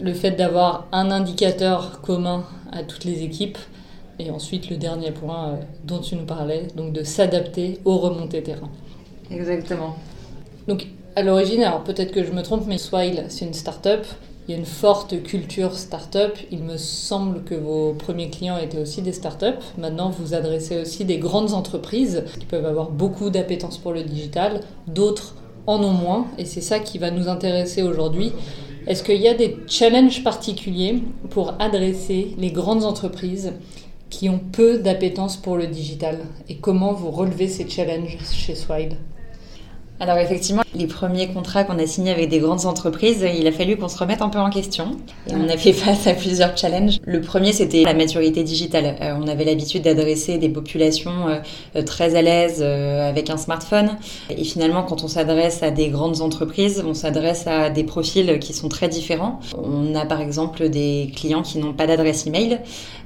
Le 0.01 0.15
fait 0.15 0.31
d'avoir 0.31 0.87
un 0.93 1.11
indicateur 1.11 2.01
commun 2.01 2.45
à 2.71 2.85
toutes 2.85 3.05
les 3.05 3.25
équipes. 3.25 3.59
Et 4.21 4.31
ensuite, 4.31 4.71
le 4.71 4.77
dernier 4.77 5.11
point 5.11 5.59
dont 5.83 5.99
tu 5.99 6.15
nous 6.15 6.27
parlais, 6.27 6.69
donc 6.77 6.93
de 6.93 7.03
s'adapter 7.03 7.81
aux 7.85 7.99
remontées 7.99 8.45
terrain. 8.45 8.71
Exactement. 9.33 9.97
Donc, 10.69 10.87
à 11.17 11.23
l'origine, 11.23 11.63
alors 11.63 11.85
peut-être 11.85 12.13
que 12.13 12.25
je 12.25 12.33
me 12.33 12.43
trompe, 12.43 12.65
mais 12.67 12.79
Swile, 12.79 13.27
c'est 13.29 13.45
une 13.45 13.55
start-up. 13.55 14.05
Il 14.47 14.53
y 14.53 14.55
a 14.55 14.59
une 14.59 14.67
forte 14.67 15.23
culture 15.23 15.75
start-up. 15.75 16.37
Il 16.51 16.63
me 16.65 16.77
semble 16.77 17.45
que 17.45 17.55
vos 17.55 17.95
premiers 17.95 18.31
clients 18.31 18.59
étaient 18.59 18.79
aussi 18.79 19.01
des 19.01 19.13
start-up. 19.13 19.57
Maintenant, 19.79 20.11
vous 20.11 20.35
adressez 20.35 20.81
aussi 20.81 21.05
des 21.05 21.19
grandes 21.19 21.55
entreprises 21.55 22.25
qui 22.39 22.45
peuvent 22.45 22.67
avoir 22.67 22.91
beaucoup 22.91 23.31
d'appétence 23.31 23.79
pour 23.79 23.93
le 23.93 24.03
digital. 24.03 24.61
D'autres 24.87 25.37
en 25.67 25.83
ont 25.83 25.93
moins. 25.93 26.27
Et 26.37 26.45
c'est 26.45 26.61
ça 26.61 26.79
qui 26.79 26.99
va 26.99 27.11
nous 27.11 27.29
intéresser 27.29 27.83
aujourd'hui. 27.83 28.33
Est-ce 28.87 29.03
qu'il 29.03 29.21
y 29.21 29.29
a 29.29 29.35
des 29.35 29.57
challenges 29.67 30.23
particuliers 30.23 31.03
pour 31.31 31.55
adresser 31.59 32.35
les 32.37 32.51
grandes 32.51 32.85
entreprises 32.85 33.53
qui 34.11 34.29
ont 34.29 34.41
peu 34.53 34.79
d'appétence 34.79 35.39
pour 35.39 35.57
le 35.57 35.69
digital? 35.69 36.19
Et 36.51 36.57
comment 36.57 36.93
vous 36.93 37.11
relevez 37.11 37.49
ces 37.49 37.67
challenges 37.67 38.19
chez 38.31 38.55
Swile? 38.55 38.99
Alors 40.01 40.19
effectivement, 40.19 40.63
les 40.75 40.89
premiers 40.89 41.29
contrats 41.29 41.63
qu'on 41.63 41.79
a 41.79 41.87
signés 41.87 42.11
avec 42.11 42.29
des 42.29 42.41
grandes 42.41 42.67
entreprises, 42.67 43.25
il 43.39 43.47
a 43.47 43.53
fallu 43.53 43.77
qu'on 43.77 43.89
se 43.89 43.97
remette 43.97 44.23
un 44.23 44.29
peu 44.29 44.41
en 44.41 44.51
question. 44.51 44.97
On 45.31 45.49
a 45.49 45.57
fait 45.57 45.73
face 45.85 46.09
à 46.09 46.15
plusieurs 46.15 46.57
challenges. 46.57 46.99
Le 47.05 47.21
premier, 47.21 47.53
c'était 47.53 47.85
la 47.85 47.95
maturité 47.95 48.43
digitale. 48.43 48.97
Euh, 49.01 49.15
on 49.17 49.29
avait 49.29 49.45
l'habitude 49.45 49.83
d'adresser 49.83 50.39
des 50.39 50.49
populations 50.49 51.29
euh, 51.77 51.83
très 51.83 52.17
à 52.17 52.23
l'aise 52.23 52.59
euh, 52.61 53.09
avec 53.09 53.31
un 53.31 53.37
smartphone. 53.37 53.91
Et 54.37 54.43
finalement, 54.43 54.83
quand 54.83 55.05
on 55.05 55.09
s'adresse 55.09 55.63
à 55.63 55.71
des 55.71 55.89
grandes 55.89 56.23
entreprises, 56.23 56.83
on 56.85 56.95
s'adresse 56.95 57.47
à 57.47 57.71
des 57.71 57.85
profils 57.85 58.41
qui 58.41 58.53
sont 58.53 58.69
très 58.69 58.89
différents. 58.89 59.39
On 59.57 59.95
a 59.95 60.05
par 60.05 60.21
exemple 60.21 60.69
des 60.71 61.13
clients 61.15 61.43
qui 61.43 61.59
n'ont 61.59 61.73
pas 61.73 61.87
d'adresse 61.87 62.27
email. 62.27 62.59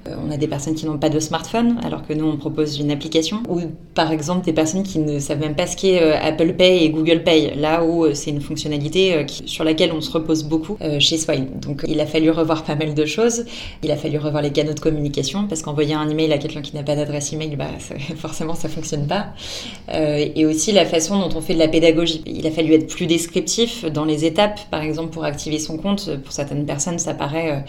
On 0.06 0.30
a 0.30 0.38
des 0.38 0.48
personnes 0.48 0.74
qui 0.74 0.86
n'ont 0.86 0.96
pas 0.96 1.10
de 1.10 1.20
smartphone, 1.20 1.78
alors 1.84 2.06
que 2.06 2.14
nous, 2.14 2.24
on 2.24 2.38
propose 2.38 2.78
une 2.78 2.90
application. 2.90 3.42
Ou 3.50 3.60
par 3.94 4.10
exemple, 4.10 4.44
des 4.46 4.54
personnes 4.54 4.84
qui 4.84 5.00
ne 5.00 5.18
savent 5.18 5.40
même 5.40 5.54
pas 5.54 5.66
ce 5.66 5.76
qu'est 5.76 6.00
Apple 6.00 6.54
Pay 6.54 6.77
et 6.84 6.90
Google 6.90 7.22
Pay, 7.22 7.54
là 7.56 7.84
où 7.84 8.04
euh, 8.04 8.14
c'est 8.14 8.30
une 8.30 8.40
fonctionnalité 8.40 9.14
euh, 9.14 9.24
sur 9.46 9.64
laquelle 9.64 9.92
on 9.92 10.00
se 10.00 10.10
repose 10.10 10.44
beaucoup 10.44 10.76
euh, 10.80 11.00
chez 11.00 11.16
Swile. 11.16 11.48
Donc 11.60 11.82
il 11.86 12.00
a 12.00 12.06
fallu 12.06 12.30
revoir 12.30 12.64
pas 12.64 12.74
mal 12.74 12.94
de 12.94 13.06
choses. 13.06 13.44
Il 13.82 13.90
a 13.90 13.96
fallu 13.96 14.18
revoir 14.18 14.42
les 14.42 14.50
canaux 14.50 14.74
de 14.74 14.80
communication 14.80 15.46
parce 15.48 15.62
qu'envoyer 15.62 15.94
un 15.94 16.08
email 16.08 16.32
à 16.32 16.38
quelqu'un 16.38 16.62
qui 16.62 16.74
n'a 16.74 16.82
pas 16.82 16.96
d'adresse 16.96 17.32
email, 17.32 17.56
bah, 17.56 17.66
forcément 18.16 18.54
ça 18.54 18.68
fonctionne 18.68 19.06
pas. 19.06 19.28
et 19.92 20.46
aussi 20.46 20.72
la 20.72 20.84
façon 20.84 21.18
dont 21.18 21.36
on 21.36 21.40
fait 21.40 21.54
de 21.54 21.58
la 21.58 21.68
pédagogie. 21.68 22.22
Il 22.26 22.46
a 22.46 22.50
fallu 22.50 22.74
être 22.74 22.86
plus 22.86 23.06
descriptif 23.06 23.84
dans 23.84 24.04
les 24.04 24.24
étapes, 24.24 24.60
par 24.70 24.82
exemple 24.82 25.10
pour 25.10 25.24
activer 25.24 25.58
son 25.58 25.76
compte. 25.76 26.10
Pour 26.22 26.32
certaines 26.32 26.66
personnes, 26.66 26.98
ça 26.98 27.14
paraît 27.14 27.64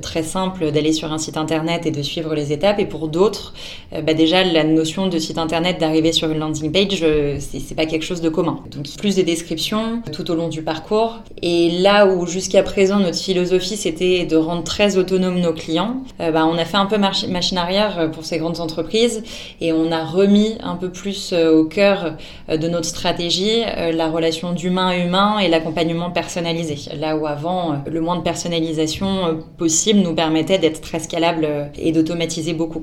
très 0.00 0.22
simple 0.22 0.70
d'aller 0.70 0.92
sur 0.92 1.12
un 1.12 1.18
site 1.18 1.36
internet 1.36 1.86
et 1.86 1.90
de 1.90 2.02
suivre 2.02 2.34
les 2.34 2.52
étapes. 2.52 2.78
Et 2.78 2.86
pour 2.86 3.08
d'autres, 3.08 3.54
bah, 3.92 4.14
déjà 4.14 4.44
la 4.44 4.64
notion 4.64 5.08
de 5.08 5.18
site 5.18 5.38
internet, 5.38 5.78
d'arriver 5.80 6.12
sur 6.12 6.30
une 6.30 6.38
landing 6.38 6.72
page, 6.72 7.04
c'est 7.38 7.74
pas 7.74 7.86
quelque 7.86 8.04
chose 8.04 8.20
de 8.20 8.28
commun. 8.28 8.53
Donc 8.70 8.86
plus 8.98 9.16
des 9.16 9.22
descriptions 9.22 10.02
tout 10.12 10.30
au 10.30 10.34
long 10.34 10.48
du 10.48 10.62
parcours. 10.62 11.20
Et 11.42 11.78
là 11.80 12.06
où 12.06 12.26
jusqu'à 12.26 12.62
présent 12.62 12.98
notre 12.98 13.18
philosophie 13.18 13.76
c'était 13.76 14.24
de 14.24 14.36
rendre 14.36 14.64
très 14.64 14.96
autonomes 14.96 15.40
nos 15.40 15.52
clients, 15.52 16.02
euh, 16.20 16.30
bah, 16.30 16.46
on 16.46 16.56
a 16.56 16.64
fait 16.64 16.76
un 16.76 16.86
peu 16.86 16.98
machine 16.98 17.58
arrière 17.58 18.10
pour 18.12 18.24
ces 18.24 18.38
grandes 18.38 18.60
entreprises 18.60 19.22
et 19.60 19.72
on 19.72 19.90
a 19.92 20.04
remis 20.04 20.56
un 20.62 20.76
peu 20.76 20.90
plus 20.90 21.32
euh, 21.32 21.52
au 21.52 21.64
cœur 21.64 22.16
euh, 22.48 22.56
de 22.56 22.68
notre 22.68 22.86
stratégie 22.86 23.62
la 23.92 24.08
relation 24.08 24.52
d'humain 24.52 24.88
à 24.88 24.96
humain 24.96 25.38
et 25.38 25.48
l'accompagnement 25.48 26.10
personnalisé. 26.10 26.76
Là 26.98 27.16
où 27.16 27.26
avant 27.26 27.82
le 27.86 28.00
moins 28.00 28.16
de 28.16 28.22
personnalisation 28.22 29.40
possible 29.58 30.00
nous 30.00 30.14
permettait 30.14 30.58
d'être 30.58 30.80
très 30.80 30.98
scalable 30.98 31.46
et 31.76 31.92
d'automatiser 31.92 32.54
beaucoup. 32.54 32.82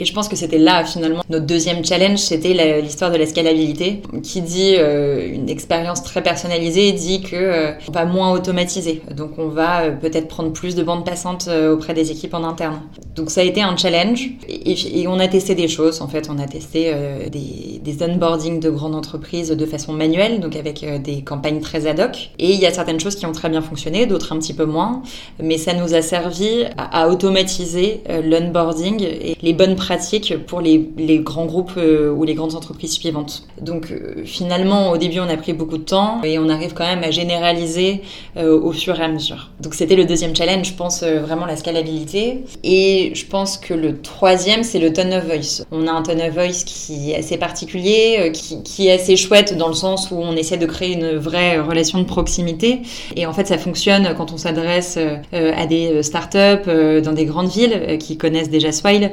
Et 0.00 0.04
je 0.04 0.12
pense 0.12 0.28
que 0.28 0.36
c'était 0.36 0.58
là 0.58 0.84
finalement 0.84 1.22
notre 1.28 1.46
deuxième 1.46 1.84
challenge, 1.84 2.18
c'était 2.18 2.80
l'histoire 2.80 3.10
de 3.10 3.16
la 3.16 3.26
scalabilité, 3.26 4.02
qui 4.22 4.40
dit 4.40 4.74
euh, 4.76 5.32
une 5.32 5.48
expérience 5.48 6.02
très 6.02 6.22
personnalisée 6.22 6.92
dit 6.92 7.22
que 7.22 7.36
euh, 7.36 7.72
on 7.88 7.92
va 7.92 8.04
moins 8.04 8.32
automatiser, 8.32 9.02
donc 9.16 9.38
on 9.38 9.48
va 9.48 9.82
euh, 9.82 9.90
peut-être 9.92 10.28
prendre 10.28 10.52
plus 10.52 10.74
de 10.74 10.82
bandes 10.82 11.04
passantes 11.04 11.48
auprès 11.48 11.94
des 11.94 12.10
équipes 12.10 12.34
en 12.34 12.44
interne. 12.44 12.80
Donc 13.14 13.30
ça 13.30 13.42
a 13.42 13.44
été 13.44 13.62
un 13.62 13.76
challenge 13.76 14.30
et, 14.48 15.06
on 15.06 15.18
a 15.18 15.28
testé 15.28 15.54
des 15.54 15.68
choses. 15.68 16.00
En 16.00 16.08
fait, 16.08 16.28
on 16.30 16.38
a 16.38 16.46
testé 16.46 16.94
des, 17.30 17.78
des 17.82 18.04
onboarding 18.04 18.60
de 18.60 18.70
grandes 18.70 18.94
entreprises 18.94 19.50
de 19.50 19.66
façon 19.66 19.92
manuelle, 19.92 20.40
donc 20.40 20.56
avec 20.56 20.84
des 21.02 21.22
campagnes 21.22 21.60
très 21.60 21.86
ad 21.86 22.00
hoc. 22.00 22.30
Et 22.38 22.52
il 22.52 22.60
y 22.60 22.66
a 22.66 22.72
certaines 22.72 23.00
choses 23.00 23.16
qui 23.16 23.26
ont 23.26 23.32
très 23.32 23.50
bien 23.50 23.60
fonctionné, 23.60 24.06
d'autres 24.06 24.32
un 24.32 24.38
petit 24.38 24.54
peu 24.54 24.64
moins, 24.64 25.02
mais 25.42 25.58
ça 25.58 25.74
nous 25.74 25.94
a 25.94 26.00
servi 26.00 26.64
à, 26.78 27.02
à 27.02 27.08
automatiser 27.08 28.02
l'onboarding 28.24 29.02
et 29.02 29.36
les 29.42 29.52
bonnes 29.52 29.76
pratique 29.82 30.34
pour 30.46 30.60
les, 30.60 30.90
les 30.96 31.18
grands 31.18 31.46
groupes 31.46 31.72
euh, 31.76 32.10
ou 32.12 32.22
les 32.22 32.34
grandes 32.34 32.54
entreprises 32.54 32.92
suivantes. 32.92 33.42
Donc 33.60 33.90
euh, 33.90 34.22
finalement, 34.24 34.90
au 34.90 34.96
début, 34.96 35.18
on 35.18 35.28
a 35.28 35.36
pris 35.36 35.52
beaucoup 35.52 35.76
de 35.76 35.82
temps 35.82 36.20
et 36.22 36.38
on 36.38 36.48
arrive 36.48 36.72
quand 36.72 36.86
même 36.86 37.02
à 37.02 37.10
généraliser 37.10 38.02
euh, 38.36 38.58
au 38.58 38.70
fur 38.70 38.98
et 39.00 39.02
à 39.02 39.08
mesure. 39.08 39.50
Donc 39.60 39.74
c'était 39.74 39.96
le 39.96 40.04
deuxième 40.04 40.36
challenge, 40.36 40.68
je 40.68 40.74
pense 40.74 41.02
vraiment 41.02 41.46
la 41.46 41.56
scalabilité. 41.56 42.44
Et 42.62 43.10
je 43.14 43.26
pense 43.26 43.58
que 43.58 43.74
le 43.74 44.00
troisième, 44.00 44.62
c'est 44.62 44.78
le 44.78 44.92
tone 44.92 45.12
of 45.14 45.24
voice. 45.24 45.64
On 45.72 45.88
a 45.88 45.90
un 45.90 46.02
tone 46.02 46.20
of 46.20 46.32
voice 46.32 46.62
qui 46.64 47.10
est 47.10 47.16
assez 47.16 47.36
particulier, 47.36 48.32
qui, 48.32 48.86
est 48.86 48.92
assez 48.92 49.16
chouette 49.16 49.56
dans 49.56 49.68
le 49.68 49.74
sens 49.74 50.10
où 50.12 50.16
on 50.16 50.36
essaie 50.36 50.58
de 50.58 50.66
créer 50.66 50.92
une 50.92 51.16
vraie 51.16 51.58
relation 51.58 51.98
de 51.98 52.04
proximité. 52.04 52.82
Et 53.16 53.26
en 53.26 53.32
fait, 53.32 53.48
ça 53.48 53.58
fonctionne 53.58 54.14
quand 54.16 54.32
on 54.32 54.36
s'adresse 54.36 54.98
à 55.32 55.66
des 55.66 56.02
startups 56.02 56.68
dans 57.04 57.12
des 57.12 57.24
grandes 57.24 57.50
villes 57.50 57.98
qui 57.98 58.16
connaissent 58.16 58.50
déjà 58.50 58.70
Swile. 58.70 59.12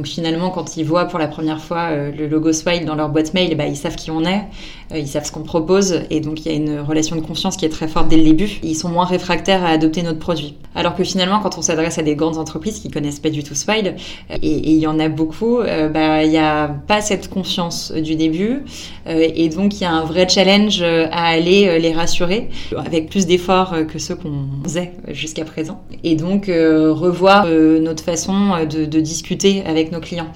Donc 0.00 0.06
finalement, 0.06 0.48
quand 0.48 0.78
ils 0.78 0.84
voient 0.84 1.04
pour 1.04 1.18
la 1.18 1.28
première 1.28 1.60
fois 1.60 1.90
euh, 1.90 2.10
le 2.10 2.26
logo 2.26 2.54
Swile 2.54 2.86
dans 2.86 2.94
leur 2.94 3.10
boîte 3.10 3.34
mail, 3.34 3.54
bah, 3.54 3.66
ils 3.66 3.76
savent 3.76 3.96
qui 3.96 4.10
on 4.10 4.24
est, 4.24 4.44
euh, 4.92 4.98
ils 4.98 5.06
savent 5.06 5.26
ce 5.26 5.30
qu'on 5.30 5.42
propose, 5.42 6.00
et 6.08 6.20
donc 6.20 6.40
il 6.40 6.50
y 6.50 6.54
a 6.54 6.56
une 6.56 6.80
relation 6.80 7.16
de 7.16 7.20
confiance 7.20 7.58
qui 7.58 7.66
est 7.66 7.68
très 7.68 7.86
forte 7.86 8.08
dès 8.08 8.16
le 8.16 8.22
début. 8.22 8.50
Ils 8.62 8.76
sont 8.76 8.88
moins 8.88 9.04
réfractaires 9.04 9.62
à 9.62 9.68
adopter 9.68 10.02
notre 10.02 10.18
produit. 10.18 10.54
Alors 10.74 10.94
que 10.94 11.04
finalement, 11.04 11.40
quand 11.40 11.58
on 11.58 11.60
s'adresse 11.60 11.98
à 11.98 12.02
des 12.02 12.14
grandes 12.14 12.38
entreprises 12.38 12.78
qui 12.78 12.88
connaissent 12.88 13.20
pas 13.20 13.28
du 13.28 13.44
tout 13.44 13.54
Swile, 13.54 13.96
euh, 14.30 14.36
et, 14.40 14.70
il 14.70 14.78
y 14.78 14.86
en 14.86 14.98
a 14.98 15.10
beaucoup, 15.10 15.58
bah, 15.58 16.24
il 16.24 16.30
n'y 16.30 16.38
a 16.38 16.68
pas 16.68 17.02
cette 17.02 17.28
confiance 17.28 17.92
du 17.92 18.16
début, 18.16 18.64
et 19.06 19.48
donc 19.50 19.74
il 19.74 19.82
y 19.82 19.84
a 19.84 19.92
un 19.92 20.04
vrai 20.04 20.26
challenge 20.26 20.80
à 20.80 21.26
aller 21.26 21.78
les 21.78 21.92
rassurer 21.92 22.48
avec 22.74 23.10
plus 23.10 23.26
d'efforts 23.26 23.74
que 23.86 23.98
ceux 23.98 24.14
qu'on 24.14 24.62
faisait 24.62 24.92
jusqu'à 25.08 25.44
présent, 25.44 25.82
et 26.04 26.14
donc 26.14 26.46
revoir 26.46 27.46
notre 27.46 28.02
façon 28.02 28.64
de, 28.64 28.86
de 28.86 29.00
discuter 29.00 29.62
avec 29.66 29.89
nos 29.90 30.00
clients. 30.00 30.28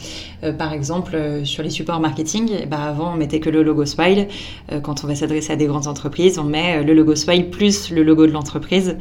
Euh, 0.43 0.53
par 0.53 0.73
exemple, 0.73 1.15
euh, 1.15 1.45
sur 1.45 1.63
les 1.63 1.71
supports 1.71 2.01
marketing, 2.01 2.67
bah 2.69 2.83
avant 2.83 3.13
on 3.13 3.17
mettait 3.17 3.41
que 3.41 3.51
le 3.51 3.63
logo 3.63 3.85
Swile. 3.85 4.29
Euh, 4.73 4.81
quand 4.81 5.05
on 5.05 5.07
va 5.07 5.15
s'adresser 5.15 5.53
à 5.53 5.57
des 5.57 5.67
grandes 5.67 5.87
entreprises, 5.87 6.39
on 6.39 6.45
met 6.45 6.83
le 6.83 6.95
logo 6.95 7.15
Swile 7.15 7.51
plus 7.51 7.91
le 7.91 8.03
logo 8.03 8.27
de 8.27 8.33
l'entreprise 8.33 8.97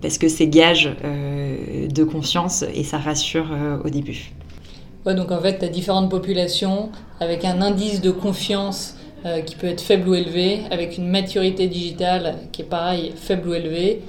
parce 0.00 0.18
que 0.18 0.28
c'est 0.28 0.48
gage 0.48 0.90
de 1.02 2.04
confiance 2.04 2.64
et 2.74 2.84
ça 2.84 2.98
rassure 2.98 3.46
au 3.84 3.90
début. 3.90 4.32
Donc 5.04 5.30
en 5.30 5.40
fait, 5.40 5.58
tu 5.58 5.64
as 5.64 5.68
différentes 5.68 6.10
populations 6.10 6.90
avec 7.20 7.44
un 7.44 7.62
indice 7.62 8.00
de 8.00 8.10
confiance 8.10 8.96
qui 9.44 9.56
peut 9.56 9.66
être 9.66 9.80
faible 9.80 10.08
ou 10.08 10.14
élevé, 10.14 10.60
avec 10.70 10.98
une 10.98 11.08
maturité 11.08 11.68
digitale 11.68 12.36
qui 12.52 12.62
est 12.62 12.66
pareil, 12.66 13.12
faible 13.16 13.48
ou 13.48 13.54
élevée. 13.54 14.02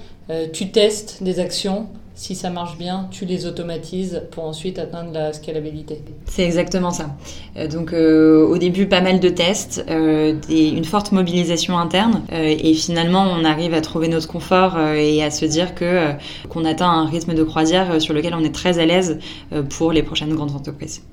tu 0.53 0.69
testes 0.69 1.23
des 1.23 1.39
actions 1.39 1.87
si 2.17 2.33
ça 2.33 2.49
marche 2.49 2.79
bien, 2.79 3.07
tu 3.11 3.25
les 3.25 3.45
automatises 3.45 4.23
pour 4.31 4.43
ensuite 4.43 4.79
atteindre 4.79 5.11
la 5.13 5.33
scalabilité. 5.33 6.01
C'est 6.25 6.43
exactement 6.43 6.89
ça. 6.89 7.15
Euh, 7.55 7.67
donc 7.67 7.93
euh, 7.93 8.43
au 8.43 8.57
début, 8.57 8.87
pas 8.87 9.01
mal 9.01 9.19
de 9.19 9.29
tests, 9.29 9.85
euh, 9.87 10.33
une 10.49 10.83
forte 10.83 11.11
mobilisation 11.11 11.77
interne, 11.77 12.23
et 12.31 12.73
finalement, 12.73 13.23
on 13.23 13.45
arrive 13.45 13.75
à 13.75 13.81
trouver 13.81 14.07
notre 14.07 14.27
confort 14.27 14.79
et 14.79 15.23
à 15.23 15.29
se 15.29 15.45
dire 15.45 15.75
que 15.75 16.13
qu'on 16.49 16.65
atteint 16.65 16.89
un 16.89 17.05
rythme 17.05 17.35
de 17.35 17.43
croisière 17.43 18.01
sur 18.01 18.15
lequel 18.15 18.33
on 18.33 18.43
est 18.43 18.53
très 18.53 18.79
à 18.79 18.85
l'aise 18.85 19.19
pour 19.69 19.91
les 19.91 20.01
prochaines 20.01 20.33
grandes 20.33 20.55
entreprises. 20.55 21.03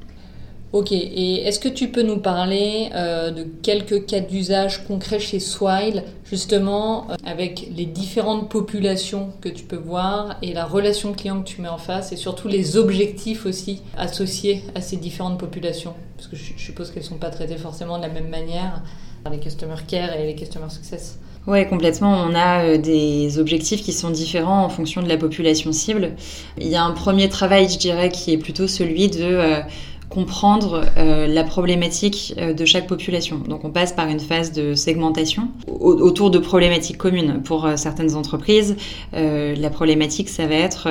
Ok, 0.75 0.91
et 0.91 1.47
est-ce 1.47 1.61
que 1.61 1.69
tu 1.69 1.87
peux 1.87 2.03
nous 2.03 2.17
parler 2.17 2.91
euh, 2.97 3.31
de 3.31 3.47
quelques 3.63 4.07
cas 4.07 4.19
d'usage 4.19 4.85
concrets 4.89 5.21
chez 5.21 5.39
Swile, 5.39 6.03
justement 6.25 7.07
euh, 7.13 7.15
avec 7.25 7.69
les 7.77 7.85
différentes 7.85 8.51
populations 8.51 9.29
que 9.41 9.49
tu 9.49 9.63
peux 9.63 9.77
voir 9.77 10.37
et 10.43 10.53
la 10.53 10.65
relation 10.65 11.13
client 11.13 11.43
que 11.43 11.49
tu 11.49 11.61
mets 11.61 11.69
en 11.69 11.79
face 11.79 12.11
et 12.11 12.17
surtout 12.17 12.49
les 12.49 12.77
objectifs 12.77 13.47
aussi 13.47 13.83
associés 13.97 14.65
à 14.75 14.81
ces 14.81 14.97
différentes 14.97 15.39
populations? 15.39 15.95
Parce 16.17 16.27
que 16.27 16.35
je, 16.35 16.43
suppose 16.57 16.91
qu'elles 16.91 17.05
ne 17.05 17.09
sont 17.09 17.19
pas 17.19 17.31
traitées 17.31 17.57
forcément 17.57 17.99
de 17.99 18.03
la 18.03 18.09
même 18.09 18.29
manière 18.29 18.83
par 19.23 19.33
les 19.33 19.39
Customer 19.39 19.77
Care 19.87 20.17
et 20.17 20.27
les 20.27 20.35
Customer 20.35 20.71
Success. 20.71 21.21
Oui, 21.47 21.69
complètement. 21.69 22.25
On 22.27 22.35
a 22.35 22.65
euh, 22.65 22.79
des 22.79 23.39
objectifs 23.39 23.83
qui 23.83 23.93
sont 23.93 24.11
différents 24.11 24.65
en 24.65 24.71
fonction 24.71 25.03
de 25.03 25.09
la 25.09 25.19
population 25.19 25.71
cible. 25.73 26.15
Il 26.59 26.67
y 26.67 26.75
a 26.75 26.83
un 26.83 26.93
premier 26.93 27.29
travail, 27.29 27.69
je 27.69 27.79
dirais, 27.79 28.09
qui 28.09 28.33
est 28.33 28.39
plutôt 28.39 28.67
celui 28.67 29.09
de 29.09 29.63
comprendre 30.09 30.85
euh, 30.97 31.27
la 31.27 31.45
problématique 31.45 32.35
euh, 32.39 32.53
de 32.53 32.65
chaque 32.65 32.87
population. 32.87 33.39
Donc 33.49 33.65
on 33.65 33.71
passe 33.71 33.93
par 33.93 34.09
une 34.09 34.21
phase 34.21 34.53
de 34.53 34.75
segmentation 34.75 35.49
autour 35.67 36.31
de 36.31 36.39
problématiques 36.39 36.99
communes. 36.99 37.41
Pour 37.45 37.65
euh, 37.65 37.77
certaines 37.77 38.15
entreprises, 38.15 38.77
la 39.13 39.71
problématique, 39.71 40.29
ça 40.29 40.47
va 40.47 40.55
être 40.55 40.89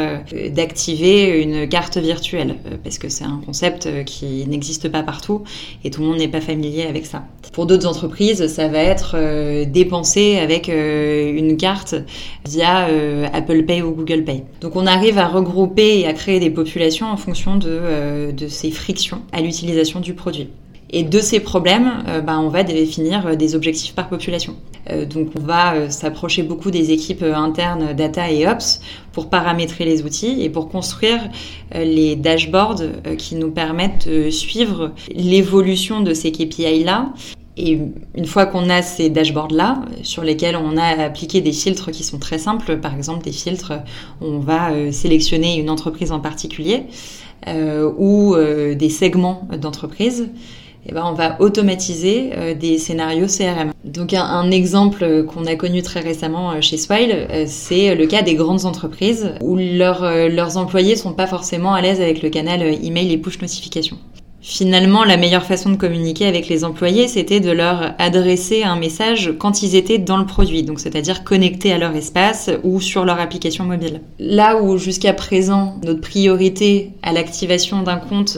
d'activer 0.50 1.42
une 1.42 1.68
carte 1.68 1.98
virtuelle, 1.98 2.56
parce 2.84 2.98
que 2.98 3.10
c'est 3.10 3.24
un 3.24 3.42
concept 3.46 4.04
qui 4.06 4.46
n'existe 4.48 4.90
pas 4.90 5.04
partout 5.04 5.44
et 5.84 5.90
tout 5.90 6.02
le 6.02 6.08
monde 6.08 6.18
n'est 6.18 6.28
pas 6.28 6.42
familier 6.42 6.84
avec 6.84 7.06
ça. 7.06 7.24
Pour 7.52 7.66
d'autres 7.66 7.88
entreprises, 7.88 8.48
ça 8.48 8.68
va 8.68 8.80
être 8.80 9.16
dépenser 9.66 10.38
avec 10.38 10.68
une 10.68 11.58
carte 11.58 11.96
via 12.46 12.88
Apple 13.34 13.64
Pay 13.64 13.82
ou 13.82 13.92
Google 13.92 14.24
Pay. 14.24 14.44
Donc 14.62 14.76
on 14.76 14.88
arrive 14.88 15.18
à 15.18 15.28
regrouper 15.28 16.00
et 16.00 16.08
à 16.08 16.14
créer 16.14 16.40
des 16.40 16.50
populations 16.50 17.08
en 17.08 17.18
fonction 17.18 17.56
de, 17.58 18.32
de 18.32 18.48
ces 18.48 18.72
frictions 18.72 19.03
à 19.32 19.42
l'utilisation 19.42 20.00
du 20.00 20.14
produit. 20.14 20.50
Et 20.96 21.02
de 21.02 21.20
ces 21.20 21.40
problèmes, 21.40 22.04
euh, 22.08 22.22
bah, 22.22 22.40
on 22.40 22.50
va 22.50 22.64
définir 22.64 23.26
euh, 23.26 23.36
des 23.36 23.56
objectifs 23.56 23.96
par 23.96 24.10
population. 24.10 24.56
Euh, 24.92 25.06
donc 25.06 25.30
on 25.36 25.42
va 25.42 25.90
s'approcher 25.90 26.44
beaucoup 26.44 26.70
des 26.70 26.92
équipes 26.92 27.24
internes 27.24 27.94
data 27.94 28.30
et 28.30 28.48
ops 28.48 28.80
pour 29.12 29.30
paramétrer 29.30 29.86
les 29.86 30.04
outils 30.04 30.44
et 30.44 30.50
pour 30.50 30.70
construire 30.70 31.20
les 31.74 32.16
dashboards 32.16 32.84
qui 33.18 33.36
nous 33.36 33.50
permettent 33.50 34.08
de 34.08 34.30
suivre 34.30 34.92
l'évolution 35.16 36.02
de 36.02 36.14
ces 36.14 36.32
KPI-là 36.32 37.14
Et 37.56 37.80
une 38.16 38.26
fois 38.26 38.48
qu'on 38.48 38.70
a 38.70 38.82
ces 38.82 39.10
dashboards-là, 39.10 39.84
sur 40.02 40.24
lesquels 40.24 40.56
on 40.56 40.76
a 40.76 41.04
appliqué 41.04 41.40
des 41.40 41.52
filtres 41.52 41.92
qui 41.92 42.04
sont 42.04 42.18
très 42.18 42.40
simples, 42.40 42.78
par 42.78 42.96
exemple 42.96 43.24
des 43.24 43.32
filtres 43.32 43.74
on 44.22 44.40
va 44.40 44.72
euh, 44.72 44.92
sélectionner 44.92 45.60
une 45.60 45.70
entreprise 45.70 46.12
en 46.12 46.20
particulier 46.20 46.78
euh, 46.78 47.23
ou 47.98 48.36
euh, 48.36 48.76
des 48.76 48.90
segments 48.90 49.48
d'entreprise, 49.60 50.30
eh 50.86 50.92
ben, 50.92 51.04
on 51.06 51.14
va 51.14 51.40
automatiser 51.40 52.32
des 52.60 52.78
scénarios 52.78 53.28
CRM. 53.28 53.72
Donc 53.86 54.14
un, 54.14 54.24
un 54.24 54.52
exemple 54.52 55.24
qu'on 55.24 55.46
a 55.46 55.56
connu 55.56 55.82
très 55.82 56.02
récemment 56.02 56.60
chez 56.60 56.78
Swile, 56.78 57.28
c'est 57.48 57.96
le 57.96 58.06
cas 58.06 58.22
des 58.22 58.36
grandes 58.36 58.66
entreprises 58.66 59.32
où 59.42 59.56
leurs 59.56 60.58
employés 60.58 60.98
sont 60.98 61.14
pas 61.14 61.28
forcément 61.28 61.74
à 61.74 61.82
l'aise 61.82 62.02
avec 62.02 62.22
le 62.22 62.30
canal 62.30 62.62
email 62.84 63.14
et 63.14 63.18
push 63.18 63.40
notification. 63.42 63.98
Finalement, 64.46 65.06
la 65.06 65.16
meilleure 65.16 65.46
façon 65.46 65.70
de 65.70 65.78
communiquer 65.78 66.26
avec 66.26 66.50
les 66.50 66.66
employés, 66.66 67.08
c'était 67.08 67.40
de 67.40 67.50
leur 67.50 67.94
adresser 67.98 68.64
un 68.64 68.76
message 68.76 69.34
quand 69.40 69.64
ils 69.64 69.74
étaient 69.78 70.00
dans 70.00 70.18
le 70.18 70.26
produit, 70.26 70.64
donc 70.64 70.82
c'est-à-dire 70.82 71.24
connectés 71.24 71.72
à 71.72 71.78
leur 71.78 71.96
espace 71.96 72.50
ou 72.62 72.82
sur 72.82 73.06
leur 73.06 73.22
application 73.22 73.64
mobile. 73.64 74.02
Là 74.20 74.62
où 74.62 74.78
jusqu'à 74.78 75.14
présent, 75.14 75.80
notre 75.86 76.02
priorité 76.02 76.92
à 77.04 77.14
l'activation 77.14 77.84
d'un 77.84 77.96
compte, 77.96 78.38